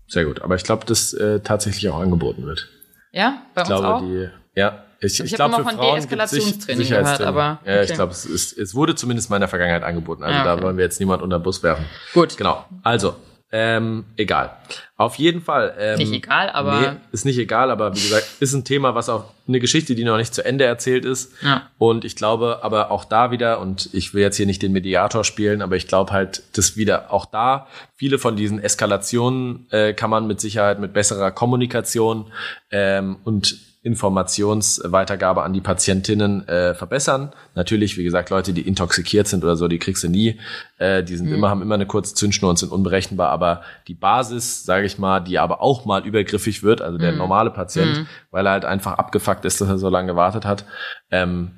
[0.08, 2.68] Sehr gut, aber ich glaube, dass äh, tatsächlich auch angeboten wird.
[3.12, 4.00] Ja, bei ich uns glaube, auch.
[4.00, 7.76] Die, ja, ich, ich, ich glaube für von Deeskalationstraining gehört, aber okay.
[7.76, 10.22] ja, ich glaube, es, ist, es wurde zumindest in meiner Vergangenheit angeboten.
[10.22, 10.60] Also ja, okay.
[10.60, 11.84] da wollen wir jetzt niemand unter den Bus werfen.
[12.14, 12.36] Gut.
[12.36, 12.64] Genau.
[12.82, 13.16] Also
[13.55, 14.57] ähm, egal.
[14.96, 15.74] Auf jeden Fall.
[15.78, 16.80] Ähm, nicht egal, aber.
[16.80, 20.05] Nee, ist nicht egal, aber wie gesagt, ist ein Thema, was auch eine Geschichte, die
[20.05, 21.34] noch nicht zu Ende erzählt ist.
[21.42, 21.68] Ja.
[21.76, 25.22] Und ich glaube aber auch da wieder, und ich will jetzt hier nicht den Mediator
[25.22, 30.09] spielen, aber ich glaube halt, dass wieder auch da viele von diesen Eskalationen äh, kann
[30.09, 32.32] man mit Sicherheit mit besserer Kommunikation
[32.70, 37.32] ähm, und Informationsweitergabe an die Patientinnen äh, verbessern.
[37.56, 40.38] Natürlich, wie gesagt, Leute, die intoxikiert sind oder so, die kriegst du nie.
[40.78, 41.34] Äh, die sind mhm.
[41.34, 43.30] immer, haben immer eine kurze Zündschnur und sind unberechenbar.
[43.30, 47.18] Aber die Basis, sage ich mal, die aber auch mal übergriffig wird, also der mhm.
[47.18, 48.06] normale Patient, mhm.
[48.30, 50.64] weil er halt einfach abgefuckt ist, dass er so lange gewartet hat,
[51.10, 51.50] ähm,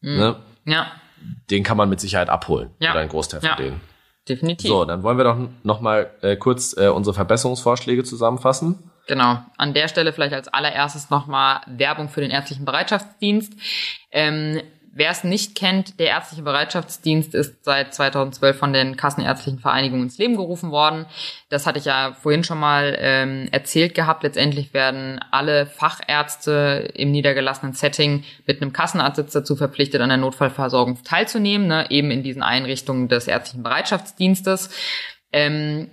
[0.00, 0.16] mhm.
[0.16, 0.36] ne?
[0.64, 0.86] ja.
[1.50, 2.70] den kann man mit Sicherheit abholen.
[2.78, 2.92] Ja.
[2.92, 3.56] Oder ein Großteil von ja.
[3.56, 3.80] denen.
[4.26, 4.68] Definitiv.
[4.68, 8.90] So, dann wollen wir doch noch mal äh, kurz äh, unsere Verbesserungsvorschläge zusammenfassen.
[9.06, 9.38] Genau.
[9.56, 13.52] An der Stelle vielleicht als allererstes nochmal Werbung für den ärztlichen Bereitschaftsdienst.
[14.10, 14.60] Ähm,
[14.98, 20.16] Wer es nicht kennt, der ärztliche Bereitschaftsdienst ist seit 2012 von den Kassenärztlichen Vereinigungen ins
[20.16, 21.04] Leben gerufen worden.
[21.50, 24.22] Das hatte ich ja vorhin schon mal ähm, erzählt gehabt.
[24.22, 31.04] Letztendlich werden alle Fachärzte im niedergelassenen Setting mit einem Kassenarztsitz dazu verpflichtet, an der Notfallversorgung
[31.04, 31.90] teilzunehmen, ne?
[31.90, 34.70] eben in diesen Einrichtungen des ärztlichen Bereitschaftsdienstes.
[35.30, 35.90] Ähm,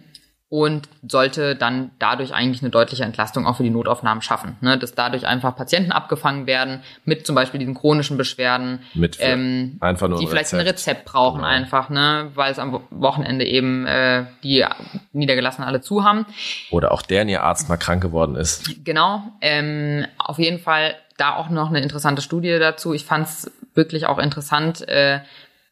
[0.53, 4.55] und sollte dann dadurch eigentlich eine deutliche Entlastung auch für die Notaufnahmen schaffen.
[4.61, 4.77] Ne?
[4.77, 10.07] Dass dadurch einfach Patienten abgefangen werden mit zum Beispiel diesen chronischen Beschwerden, Mit ähm, einfach
[10.07, 11.05] nur die ein vielleicht ein Rezept.
[11.05, 11.47] Brauchen Genau.
[11.47, 12.29] einfach, ne?
[12.35, 14.63] weil es am Wo- Wochenende eben äh, die
[15.11, 16.27] Niedergelassenen alle zu haben.
[16.69, 18.85] Oder auch deren ihr Arzt mal krank geworden ist.
[18.85, 22.93] Genau, ähm, auf jeden Fall da auch noch eine interessante Studie dazu.
[22.93, 25.21] Ich fand es wirklich auch interessant äh,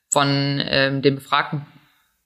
[0.10, 1.68] von ähm, den befragten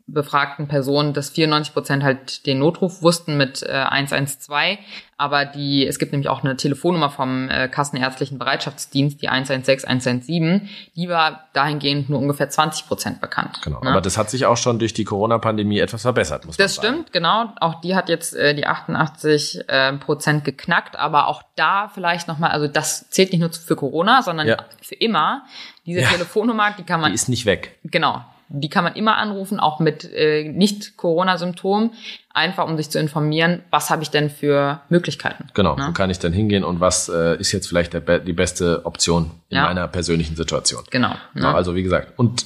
[0.07, 4.77] befragten Personen, dass 94 Prozent halt den Notruf wussten mit äh, 112,
[5.17, 10.69] aber die es gibt nämlich auch eine Telefonnummer vom äh, Kassenärztlichen Bereitschaftsdienst, die 116 117,
[10.95, 13.61] die war dahingehend nur ungefähr 20 Prozent bekannt.
[13.63, 13.79] Genau.
[13.81, 13.89] ne?
[13.89, 16.95] Aber das hat sich auch schon durch die Corona-Pandemie etwas verbessert, muss Das man sagen.
[16.97, 17.53] stimmt, genau.
[17.59, 22.51] Auch die hat jetzt äh, die 88 äh, Prozent geknackt, aber auch da vielleicht nochmal,
[22.51, 24.57] also das zählt nicht nur für Corona, sondern Ja.
[24.83, 25.45] für immer.
[25.87, 26.09] Diese Ja.
[26.09, 27.77] Telefonnummer, die kann man, Die ist nicht weg.
[27.83, 31.91] genau, die kann man immer anrufen, auch mit äh, Nicht-Corona-Symptomen,
[32.33, 35.47] einfach um sich zu informieren, was habe ich denn für Möglichkeiten.
[35.53, 35.75] Genau.
[35.75, 35.87] Ne?
[35.87, 39.31] Wo kann ich dann hingehen und was äh, ist jetzt vielleicht der, die beste Option
[39.49, 39.63] in Ja.
[39.65, 40.83] meiner persönlichen Situation?
[40.91, 41.15] Genau.
[41.33, 41.55] Genau, Ne?
[41.55, 42.45] also wie gesagt, und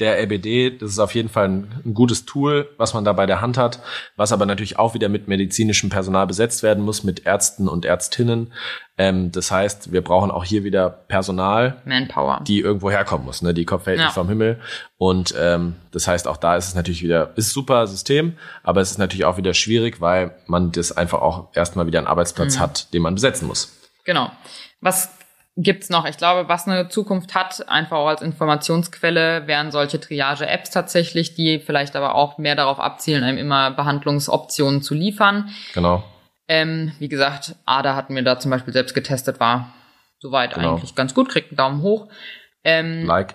[0.00, 3.26] der RBD, das ist auf jeden Fall ein, ein gutes Tool, was man da bei
[3.26, 3.80] der Hand hat,
[4.16, 8.52] was aber natürlich auch wieder mit medizinischem Personal besetzt werden muss, mit Ärzten und Ärztinnen.
[8.96, 12.40] Ähm, das heißt, wir brauchen auch hier wieder Personal, Manpower.
[12.46, 13.42] die irgendwo herkommen muss.
[13.42, 13.54] Ne?
[13.54, 14.04] Die Kopf fällt Ja.
[14.06, 14.60] nicht vom Himmel.
[14.98, 18.90] Und ähm, das heißt, auch da ist es natürlich wieder, ist super System, aber es
[18.92, 22.60] ist natürlich auch wieder schwierig, weil man das einfach auch erstmal wieder einen Arbeitsplatz Mhm.
[22.60, 23.72] hat, den man besetzen muss.
[24.04, 24.30] Genau.
[24.80, 25.10] Was
[25.60, 26.06] gibt's noch?
[26.06, 31.58] Ich glaube, was eine Zukunft hat, einfach auch als Informationsquelle, wären solche Triage-Apps tatsächlich, die
[31.58, 35.50] vielleicht aber auch mehr darauf abzielen, einem immer Behandlungsoptionen zu liefern.
[35.74, 36.04] Genau.
[36.46, 39.74] Ähm, wie gesagt, ADA hatten wir da zum Beispiel selbst getestet, war
[40.20, 40.74] soweit Genau.
[40.76, 42.08] eigentlich ganz gut, kriegt einen Daumen hoch.
[42.64, 43.34] Ähm, Like.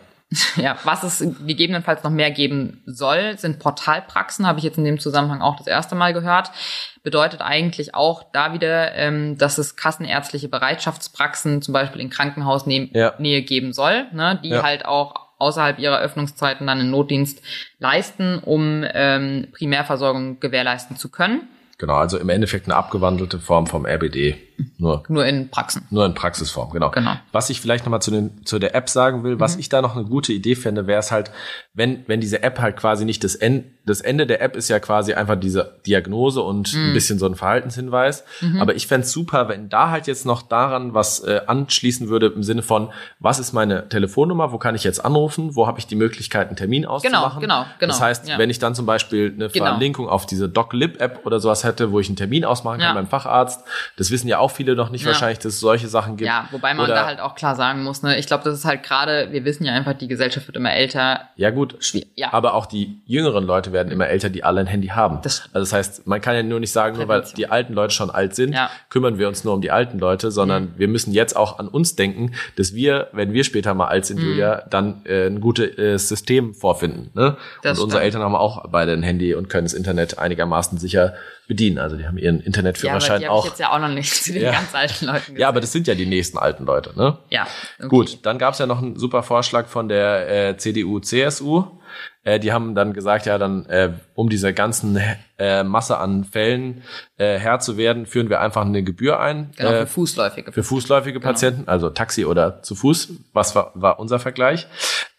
[0.56, 5.00] Ja, was es gegebenenfalls noch mehr geben soll, sind Portalpraxen, habe ich jetzt in dem
[5.00, 6.52] Zusammenhang auch das erste Mal gehört.
[7.04, 13.14] Bedeutet eigentlich auch da wieder, ähm, dass es kassenärztliche Bereitschaftspraxen zum Beispiel in Krankenhausnähe Ja.
[13.20, 14.64] Nähe geben soll, ne, die Ja.
[14.64, 17.42] halt auch außerhalb ihrer Öffnungszeiten dann einen Notdienst
[17.80, 21.50] leisten, um ähm, Primärversorgung gewährleisten zu können.
[21.80, 24.36] Genau, also im Endeffekt eine abgewandelte Form vom RBD.
[24.78, 25.88] Nur, Nur in Praxen.
[25.90, 26.92] nur in Praxisform, genau.
[26.92, 27.16] Genau.
[27.32, 29.96] Was ich vielleicht nochmal zu, den, zu der App sagen will, was ich da noch
[29.96, 31.32] eine gute Idee fände, wäre es halt,
[31.74, 34.80] wenn, wenn diese App halt quasi nicht das Ende, das Ende der App ist ja
[34.80, 38.24] quasi einfach diese Diagnose und ein bisschen so ein Verhaltenshinweis.
[38.60, 42.28] Aber ich fände es super, wenn da halt jetzt noch daran was äh, anschließen würde
[42.28, 45.88] im Sinne von, was ist meine Telefonnummer, wo kann ich jetzt anrufen, wo habe ich
[45.88, 47.42] die Möglichkeit, einen Termin auszumachen.
[47.42, 48.38] genau, genau, Das heißt, ja.
[48.38, 49.66] wenn ich dann zum Beispiel eine Genau.
[49.66, 52.94] Verlinkung auf diese DocLib-App oder sowas hätte, wo ich einen Termin ausmachen kann Ja.
[52.94, 53.62] beim Facharzt,
[53.98, 55.08] das wissen ja auch viele noch nicht Ja.
[55.10, 56.28] wahrscheinlich, dass es solche Sachen gibt.
[56.28, 58.66] Ja, wobei man Oder- da halt auch klar sagen muss, ne, ich glaube, das ist
[58.66, 61.22] halt gerade, wir wissen ja einfach, die Gesellschaft wird immer älter.
[61.36, 61.76] Ja, gut.
[61.80, 62.32] Schwierig, ja.
[62.32, 65.20] Aber auch die jüngeren Leute werden immer älter, die alle ein Handy haben.
[65.24, 67.94] Das- also das heißt, man kann ja nur nicht sagen, nur weil die alten Leute
[67.94, 68.70] schon alt sind, Ja.
[68.90, 70.74] kümmern wir uns nur um die alten Leute, sondern Mhm.
[70.78, 74.20] wir müssen jetzt auch an uns denken, dass wir, wenn wir später mal alt sind,
[74.20, 74.26] Mhm.
[74.30, 77.10] Julia, dann äh, ein gutes äh, System vorfinden.
[77.14, 77.36] Ne?
[77.64, 78.06] Das und unsere stimmt.
[78.16, 81.14] Eltern haben auch beide ein Handy und können das Internet einigermaßen sicher
[81.48, 81.78] bedienen.
[81.80, 83.46] Also die haben ihren Ja, aber Internetführerschein die habe ich auch.
[83.46, 84.52] jetzt ja auch noch nicht zu den Ja.
[84.52, 87.18] ganz alten Leuten Ja, aber das sind ja die nächsten alten Leute, ne?
[87.30, 87.48] Ja,
[87.80, 87.88] okay.
[87.90, 91.66] Gut, dann gab's ja noch einen super Vorschlag von der äh, CDU, CSU.
[92.24, 95.00] Äh, die haben dann gesagt, ja, dann äh, um diese ganzen
[95.38, 96.84] äh, Masse an Fällen
[97.18, 100.52] äh, Herr zu werden, führen wir einfach eine Gebühr ein Genau, äh, für Fußläufige.
[100.52, 103.14] für fußläufige Patienten, also Taxi oder zu Fuß.
[103.34, 104.68] Was war, war unser Vergleich?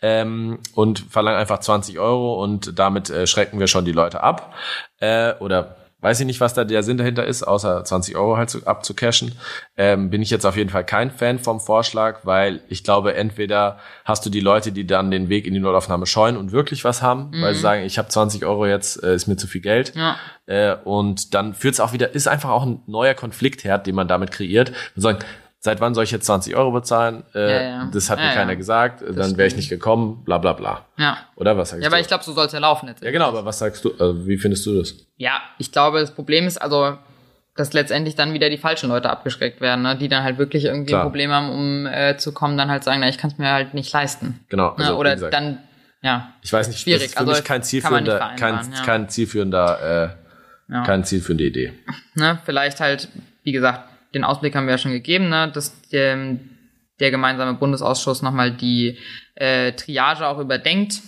[0.02, 4.54] Ähm, und verlangen einfach 20 Euro und damit äh, schrecken wir schon die Leute ab.
[5.00, 8.50] Äh, oder weiß ich nicht, was da der Sinn dahinter ist, außer 20 Euro halt
[8.50, 9.32] zu, abzucashen.
[9.78, 13.78] Ähm, bin ich jetzt auf jeden Fall kein Fan vom Vorschlag, weil ich glaube, entweder
[14.04, 17.00] hast du die Leute, die dann den Weg in die Notaufnahme scheuen und wirklich was
[17.00, 19.94] haben, weil sie sagen, ich habe 20 Euro jetzt, äh, ist mir zu viel Geld.
[19.94, 20.00] Mhm.
[20.00, 20.16] Ja.
[20.46, 24.06] Äh, und dann führt es auch wieder, ist einfach auch ein neuer Konfliktherd, den man
[24.06, 24.72] damit kreiert.
[24.94, 25.20] Und sagen,
[25.64, 27.24] seit wann soll ich jetzt 20 Euro bezahlen?
[27.34, 27.90] Äh, Ja, ja.
[27.92, 28.56] Das hat Ja, mir keiner ja.
[28.58, 30.84] gesagt, dann wäre ich nicht gekommen, bla bla bla.
[30.98, 31.16] Ja.
[31.36, 31.94] Oder was sagst Ja, du?
[31.94, 33.02] aber ich glaube, so soll es ja laufen jetzt.
[33.02, 34.94] ja, genau, aber was sagst du, also wie findest du das?
[35.16, 36.98] Ja, ich glaube, das Problem ist also,
[37.56, 39.96] dass letztendlich dann wieder die falschen Leute abgeschreckt werden, ne?
[39.96, 41.02] die dann halt wirklich irgendwie Klar.
[41.02, 43.50] ein Problem haben, um äh, zu kommen, dann halt sagen, na, ich kann es mir
[43.50, 44.40] halt nicht leisten.
[44.50, 44.70] Genau.
[44.72, 44.78] Ne?
[44.78, 45.58] also, wie Oder dann,
[46.02, 48.82] ja, ich weiß nicht, schwierig, das ist für also mich kein zielführender, kein, ja.
[48.84, 50.14] kein zielführender,
[50.68, 50.82] äh, Ja.
[50.82, 51.72] keine zielführende Idee.
[52.14, 53.08] ne, vielleicht halt,
[53.44, 56.36] wie gesagt, den Ausblick haben wir ja schon gegeben, ne, dass der,
[57.00, 58.98] der gemeinsame Bundesausschuss nochmal die
[59.34, 61.00] äh, Triage auch überdenkt,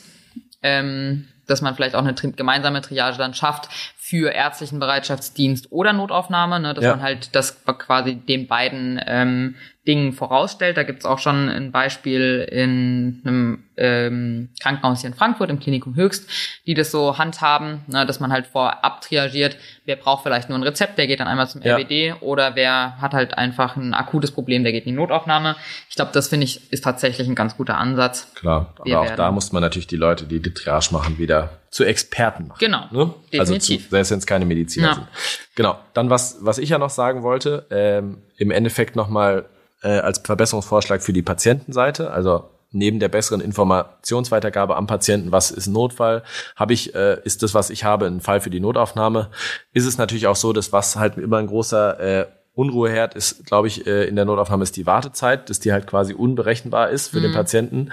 [0.62, 6.59] ähm, dass man vielleicht auch eine gemeinsame Triage dann schafft für ärztlichen Bereitschaftsdienst oder Notaufnahme,
[6.61, 6.90] ne, dass Ja.
[6.92, 9.54] man halt das quasi den beiden ähm,
[9.87, 10.76] Dingen vorausstellt.
[10.76, 15.95] Da gibt's auch schon ein Beispiel in einem ähm, Krankenhaus hier in Frankfurt, im Klinikum
[15.97, 16.28] Höchst,
[16.66, 20.62] die das so handhaben, ne, dass man halt vorab triagiert, wer braucht vielleicht nur ein
[20.62, 21.76] Rezept, der geht dann einmal zum Ja.
[21.76, 25.57] RWD oder wer hat halt einfach ein akutes Problem, der geht in die Notaufnahme.
[25.91, 28.32] Ich glaube, das finde ich ist tatsächlich ein ganz guter Ansatz.
[28.34, 31.18] Klar, aber Wir auch werden- da muss man natürlich die Leute, die die Triage machen,
[31.18, 32.59] wieder zu Experten machen.
[32.61, 33.12] Genau, Ne?
[33.39, 34.95] Also zu, selbst wenn es keine Mediziner Ja.
[34.95, 35.07] sind.
[35.55, 35.78] Genau.
[35.93, 39.45] Dann was, was ich ja noch sagen wollte, ähm, im Endeffekt nochmal
[39.87, 45.68] äh, als Verbesserungsvorschlag für die Patientenseite, also neben der besseren Informationsweitergabe am Patienten, was ist
[45.68, 46.22] Notfall,
[46.57, 49.30] habe ich, äh, ist das, was ich habe, ein Fall für die Notaufnahme,
[49.72, 52.26] ist es natürlich auch so, dass was halt immer ein großer äh,
[52.57, 56.14] Unruheherd ist, glaube ich, äh, in der Notaufnahme ist die Wartezeit, dass die halt quasi
[56.14, 57.90] unberechenbar ist für den Patienten.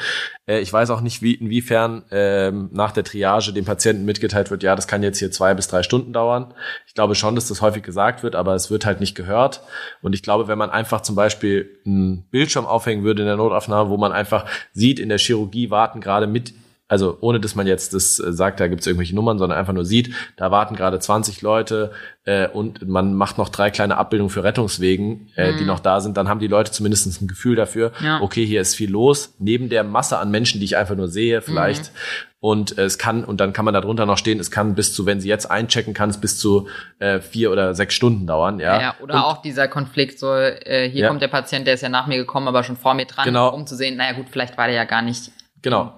[0.47, 4.63] Äh, ich weiß auch nicht, wie inwiefern ähm, nach der Triage dem Patienten mitgeteilt wird,
[4.63, 6.53] ja, das kann jetzt hier zwei bis drei Stunden dauern.
[6.87, 9.59] Ich glaube schon, dass das häufig gesagt wird, aber es wird halt nicht gehört.
[10.01, 13.89] Und ich glaube, wenn man einfach zum Beispiel einen Bildschirm aufhängen würde in der Notaufnahme,
[13.89, 16.53] wo man einfach sieht, in der Chirurgie warten gerade mit
[16.87, 19.73] also ohne dass man jetzt das äh, sagt, da gibt es irgendwelche Nummern, sondern einfach
[19.73, 21.91] nur sieht, da warten gerade 20 Leute
[22.25, 26.17] äh, und man macht noch drei kleine Abbildungen für Rettungswegen, äh, die noch da sind,
[26.17, 28.21] dann haben die Leute zumindest ein Gefühl dafür, Ja.
[28.21, 31.41] okay, hier ist viel los, neben der Masse an Menschen, die ich einfach nur sehe,
[31.41, 31.91] vielleicht.
[32.39, 35.05] Und äh, es kann, und dann kann man darunter noch stehen, es kann bis zu,
[35.05, 36.67] wenn sie jetzt einchecken, kann es bis zu
[36.99, 38.59] äh, vier oder sechs Stunden dauern.
[38.59, 41.07] Ja, Ja, oder und, auch dieser Konflikt, so äh, hier Ja.
[41.07, 43.53] kommt der Patient, der ist ja nach mir gekommen, aber schon vor mir dran, Genau.
[43.53, 45.31] um zu sehen, naja gut, vielleicht war der ja gar nicht.
[45.61, 45.93] Genau.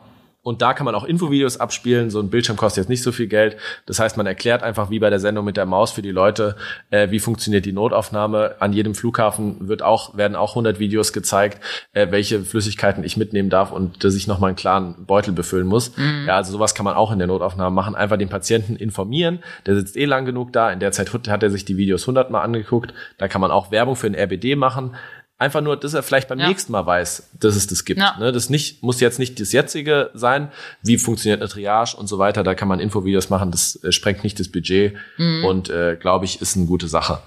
[0.46, 2.12] Und da kann man auch Infovideos abspielen.
[2.12, 3.58] So ein Bildschirm kostet jetzt nicht so viel Geld.
[3.88, 6.56] Das heißt, man erklärt einfach, wie bei der Sendung mit der Maus für die Leute,
[6.92, 8.58] äh, wie funktioniert die Notaufnahme.
[8.60, 13.50] An jedem Flughafen wird auch, werden auch 100 Videos gezeigt, äh, welche Flüssigkeiten ich mitnehmen
[13.50, 15.94] darf und dass ich nochmal einen klaren Beutel befüllen muss.
[16.28, 17.96] Ja, also sowas kann man auch in der Notaufnahme machen.
[17.96, 19.40] Einfach den Patienten informieren.
[19.66, 20.72] Der sitzt eh lang genug da.
[20.72, 22.94] In der Zeit hat er sich die Videos 100 Mal angeguckt.
[23.18, 24.96] Da kann man auch Werbung für den RBD machen.
[25.38, 26.48] Einfach nur, dass er vielleicht beim Ja.
[26.48, 28.00] nächsten Mal weiß, dass es das gibt.
[28.00, 28.16] Ja.
[28.18, 28.32] Ne?
[28.32, 30.50] Das nicht, muss jetzt nicht das jetzige sein.
[30.82, 32.44] Wie funktioniert eine Triage und so weiter.
[32.44, 33.52] Da kann man Infovideos machen.
[33.52, 37.20] Das äh, sprengt nicht das Budget und äh, glaube ich, ist eine gute Sache.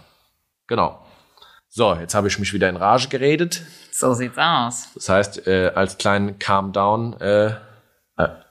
[0.68, 1.04] Genau.
[1.68, 3.60] So, jetzt habe ich mich wieder in Rage geredet.
[3.92, 4.88] So sieht's aus.
[4.94, 7.54] Das heißt, äh, als kleinen Calm Down äh, äh,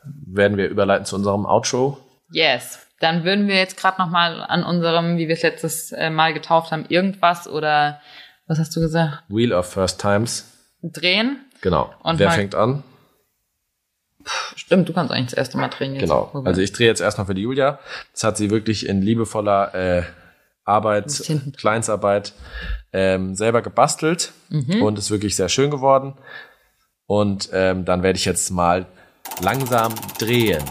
[0.05, 1.97] werden wir überleiten zu unserem Outro.
[2.31, 2.79] Yes.
[2.99, 6.33] Dann würden wir jetzt gerade noch mal an unserem, wie wir es letztes äh, Mal
[6.33, 7.99] getauft haben, irgendwas oder
[8.47, 9.23] was hast du gesagt?
[9.27, 10.45] Wheel of First Times.
[10.81, 11.45] Drehen.
[11.61, 11.93] Genau.
[12.03, 12.83] Und Wer fängt an?
[14.55, 16.01] Stimmt, du kannst eigentlich das erste Mal drehen jetzt.
[16.01, 16.31] Genau.
[16.45, 17.79] Also ich drehe jetzt erstmal für die Julia.
[18.13, 20.03] Das hat sie wirklich in liebevoller äh,
[20.65, 21.23] Arbeit,
[21.57, 22.33] Kleinstarbeit
[22.91, 24.33] ähm, selber gebastelt
[24.81, 26.15] und ist wirklich sehr schön geworden.
[27.05, 28.85] Und ähm, dann werde ich jetzt mal
[29.41, 30.63] langsam drehen.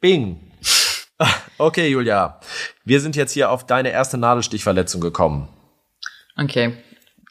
[0.00, 0.45] Bing.
[1.58, 2.38] Okay, Julia.
[2.84, 5.48] Wir sind jetzt hier auf deine erste Nadelstichverletzung gekommen.
[6.36, 6.74] Okay.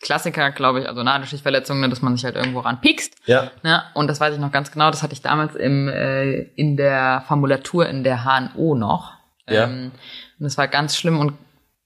[0.02, 3.16] Klassiker, glaube ich, also Nadelstichverletzungen, ne, dass man sich halt irgendwo ranpiekst.
[3.26, 3.52] Ja.
[3.64, 3.84] Ne?
[3.94, 7.24] Und das weiß ich noch ganz genau, das hatte ich damals im, äh, in der
[7.28, 9.14] Formulatur in der HNO noch.
[9.48, 9.66] Ja.
[9.66, 9.92] Ähm,
[10.40, 11.34] und das war ganz schlimm und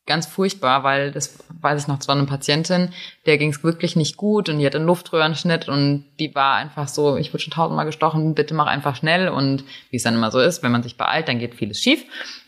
[0.05, 2.91] ganz furchtbar, weil das weiß ich noch, es war eine Patientin,
[3.25, 6.87] der ging es wirklich nicht gut und die hatte einen Luftröhrenschnitt und die war einfach
[6.87, 10.31] so, ich wurde schon tausendmal gestochen, bitte mach einfach schnell und wie es dann immer
[10.31, 12.03] so ist, wenn man sich beeilt, dann geht vieles schief.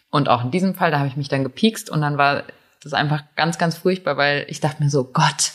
[0.09, 2.43] Und auch in diesem Fall, da habe ich mich dann gepiekst und dann war
[2.83, 5.51] das einfach ganz, ganz furchtbar, weil ich dachte mir so, Gott,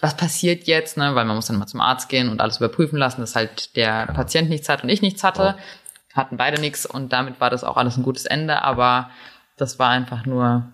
[0.00, 1.14] was passiert jetzt, ne?
[1.14, 4.06] Weil man muss dann mal zum Arzt gehen und alles überprüfen lassen, dass halt der
[4.06, 5.56] Patient nichts hat und ich nichts hatte.
[6.12, 9.10] Hatten beide nichts und damit war das auch alles ein gutes Ende, aber
[9.56, 10.72] das war einfach nur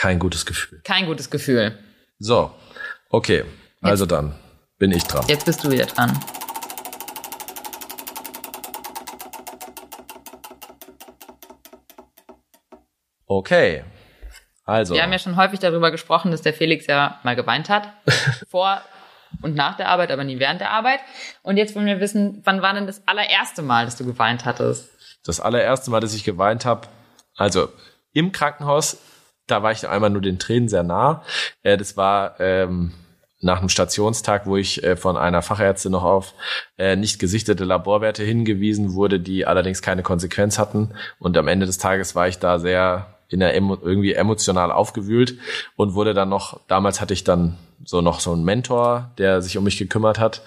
[0.00, 0.80] Kein gutes Gefühl.
[0.82, 1.78] kein gutes Gefühl.
[2.18, 2.54] So,
[3.10, 3.44] okay.
[3.82, 4.34] Also dann
[4.78, 5.26] bin ich dran.
[5.28, 6.18] Jetzt bist du wieder dran.
[13.26, 13.84] Okay.
[14.64, 17.92] Also, Wir haben ja schon häufig darüber gesprochen, dass der Felix ja mal geweint hat.
[18.48, 18.80] vor
[19.42, 21.00] und nach der Arbeit, aber nie während der Arbeit.
[21.42, 24.88] Und jetzt wollen wir wissen, wann war denn das allererste Mal, dass du geweint hattest?
[25.24, 26.88] das allererste Mal, dass ich geweint habe,
[27.36, 27.68] also
[28.14, 28.96] im Krankenhaus,
[29.50, 31.22] da war ich einmal nur den Tränen sehr nah.
[31.62, 32.92] Äh, das war ähm,
[33.40, 36.34] nach einem Stationstag, wo ich äh, von einer Fachärztin noch auf
[36.78, 40.90] äh, nicht gesichtete Laborwerte hingewiesen wurde, die allerdings keine Konsequenz hatten.
[41.18, 45.38] Und am Ende des Tages war ich da sehr in der emo irgendwie emotional aufgewühlt
[45.76, 49.56] und wurde dann noch, damals hatte ich dann so noch so einen Mentor, der sich
[49.56, 50.42] um mich gekümmert hat.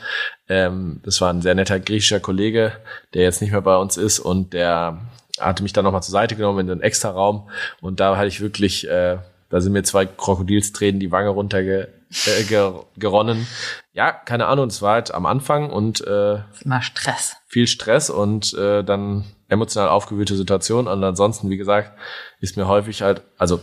[0.47, 2.73] Ähm, das war ein sehr netter griechischer Kollege,
[3.13, 4.99] der jetzt nicht mehr bei uns ist und der
[5.39, 7.49] hatte mich dann nochmal zur Seite genommen in den extra Raum
[7.81, 9.17] und da hatte ich wirklich, äh,
[9.49, 11.93] da sind mir zwei Krokodilstränen die Wange runtergeronnen.
[12.25, 13.47] Äh, ger geronnen.
[13.93, 17.35] Ja, keine Ahnung, das war halt am Anfang und äh, immer Stress.
[17.47, 20.87] viel Stress und äh, dann emotional aufgewühlte Situation.
[20.87, 21.91] Und ansonsten, wie gesagt,
[22.39, 23.61] ist mir häufig halt, also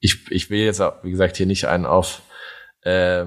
[0.00, 2.22] ich, ich will jetzt, wie gesagt, hier nicht einen auf
[2.82, 3.26] äh,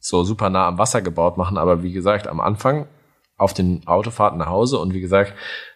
[0.00, 2.88] so super nah am Wasser gebaut machen, aber wie gesagt, am Anfang
[3.36, 5.32] auf den Autofahrten nach Hause und wie gesagt,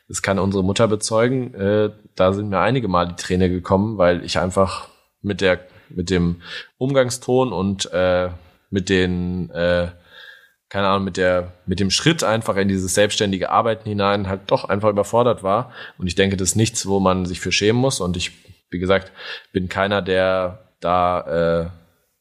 [0.09, 4.25] das kann unsere Mutter bezeugen, äh, da sind mir einige Mal die Träne gekommen, weil
[4.25, 4.89] ich einfach
[5.23, 6.43] mit der, mit dem
[6.79, 8.31] Umgangston und äh,
[8.71, 9.89] mit den äh,
[10.73, 14.65] keine Ahnung, mit der, mit dem Schritt einfach in dieses selbstständige Arbeiten hinein halt doch
[14.65, 15.71] einfach überfordert war.
[15.99, 18.01] Und ich denke, das ist nichts, wo man sich für schämen muss.
[18.01, 18.31] Und ich,
[18.71, 19.13] wie gesagt,
[19.53, 21.21] bin keiner, der da,
[21.61, 21.69] äh,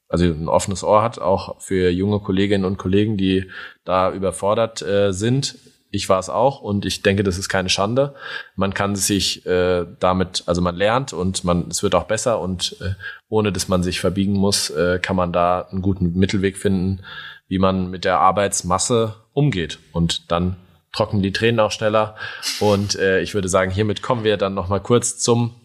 [0.09, 3.49] also ein offenes Ohr hat, auch für junge Kolleginnen und Kollegen, die
[3.85, 5.55] da überfordert äh, sind.
[5.91, 8.15] Ich war es auch und ich denke, das ist keine Schande.
[8.55, 12.77] Man kann sich äh, damit, also man lernt und man, es wird auch besser und
[12.81, 12.93] äh,
[13.27, 17.03] ohne dass man sich verbiegen muss, äh, kann man da einen guten Mittelweg finden,
[17.47, 19.79] wie man mit der Arbeitsmasse umgeht.
[19.91, 20.55] Und dann
[20.93, 22.15] trocknen die Tränen auch schneller.
[22.59, 25.55] Und äh, ich würde sagen, hiermit kommen wir dann noch mal kurz zum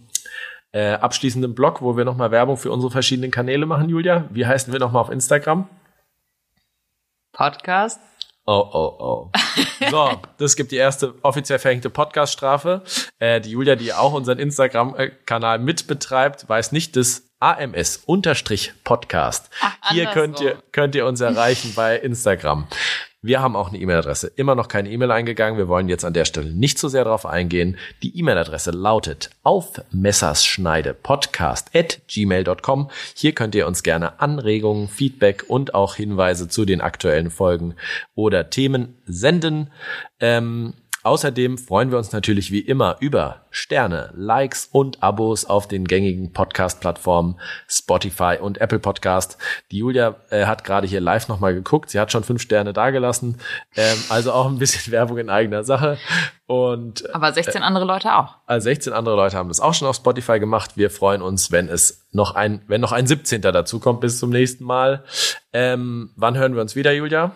[0.72, 4.28] äh, abschließenden Blog, wo wir noch mal Werbung für unsere verschiedenen Kanäle machen, Julia.
[4.30, 5.68] Wie heißen wir noch mal auf Instagram?
[7.32, 8.00] Podcast.
[8.46, 9.30] Oh, oh, oh.
[9.90, 12.84] So, das gibt die erste offiziell verhängte Podcast-Strafe.
[13.18, 19.50] Äh, die Julia, die auch unseren Instagram-Kanal mitbetreibt, weiß nicht, dass AMS-Podcast.
[19.90, 22.68] Hier könnt ihr, könnt ihr uns erreichen bei Instagram.
[23.26, 24.32] Wir haben auch eine E-Mail-Adresse.
[24.36, 25.58] Immer noch keine E-Mail eingegangen.
[25.58, 27.76] Wir wollen jetzt an der Stelle nicht so sehr darauf eingehen.
[28.04, 32.88] Die E-Mail-Adresse lautet auf Messerschneide podcast at gmail.com.
[33.14, 37.74] Hier könnt ihr uns gerne Anregungen, Feedback und auch Hinweise zu den aktuellen Folgen
[38.14, 39.72] oder Themen senden.
[40.20, 40.74] Ähm,
[41.06, 46.32] Außerdem freuen wir uns natürlich wie immer über Sterne, Likes und Abos auf den gängigen
[46.32, 47.38] Podcast-Plattformen
[47.68, 49.38] Spotify und Apple Podcast.
[49.70, 51.90] Die Julia äh, hat gerade hier live nochmal geguckt.
[51.90, 53.40] Sie hat schon fünf Sterne dagelassen.
[53.76, 55.96] Ähm, also auch ein bisschen Werbung in eigener Sache.
[56.46, 58.38] Und, äh, Aber 16 andere Leute auch.
[58.46, 60.72] Also 16 andere Leute haben das auch schon auf Spotify gemacht.
[60.74, 63.42] Wir freuen uns, wenn es noch ein, wenn noch ein 17.
[63.42, 65.04] dazu kommt bis zum nächsten Mal.
[65.52, 67.30] Ähm, wann hören wir uns wieder, Julia?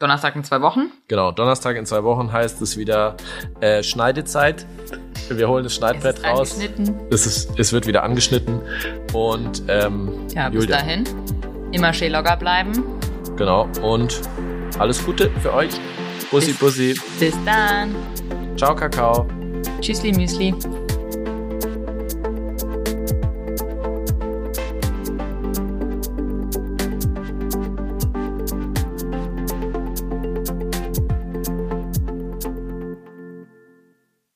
[0.00, 0.90] Donnerstag in zwei Wochen.
[1.08, 3.16] Genau, Donnerstag in zwei Wochen heißt es wieder
[3.60, 4.66] äh, Schneidezeit.
[5.28, 6.58] Wir holen das Schneidbrett es ist raus.
[7.10, 8.62] Es, ist, es wird wieder angeschnitten.
[9.12, 10.78] Und ähm, ja, bis Julia.
[10.78, 11.04] dahin.
[11.72, 12.82] Immer schön locker bleiben.
[13.36, 13.68] Genau.
[13.82, 14.22] Und
[14.78, 15.72] alles Gute für euch.
[16.30, 17.00] Bussi, bis, Bussi.
[17.18, 17.94] Bis dann.
[18.56, 19.26] Ciao, Kakao.
[19.82, 20.54] Tschüssli, Müsli.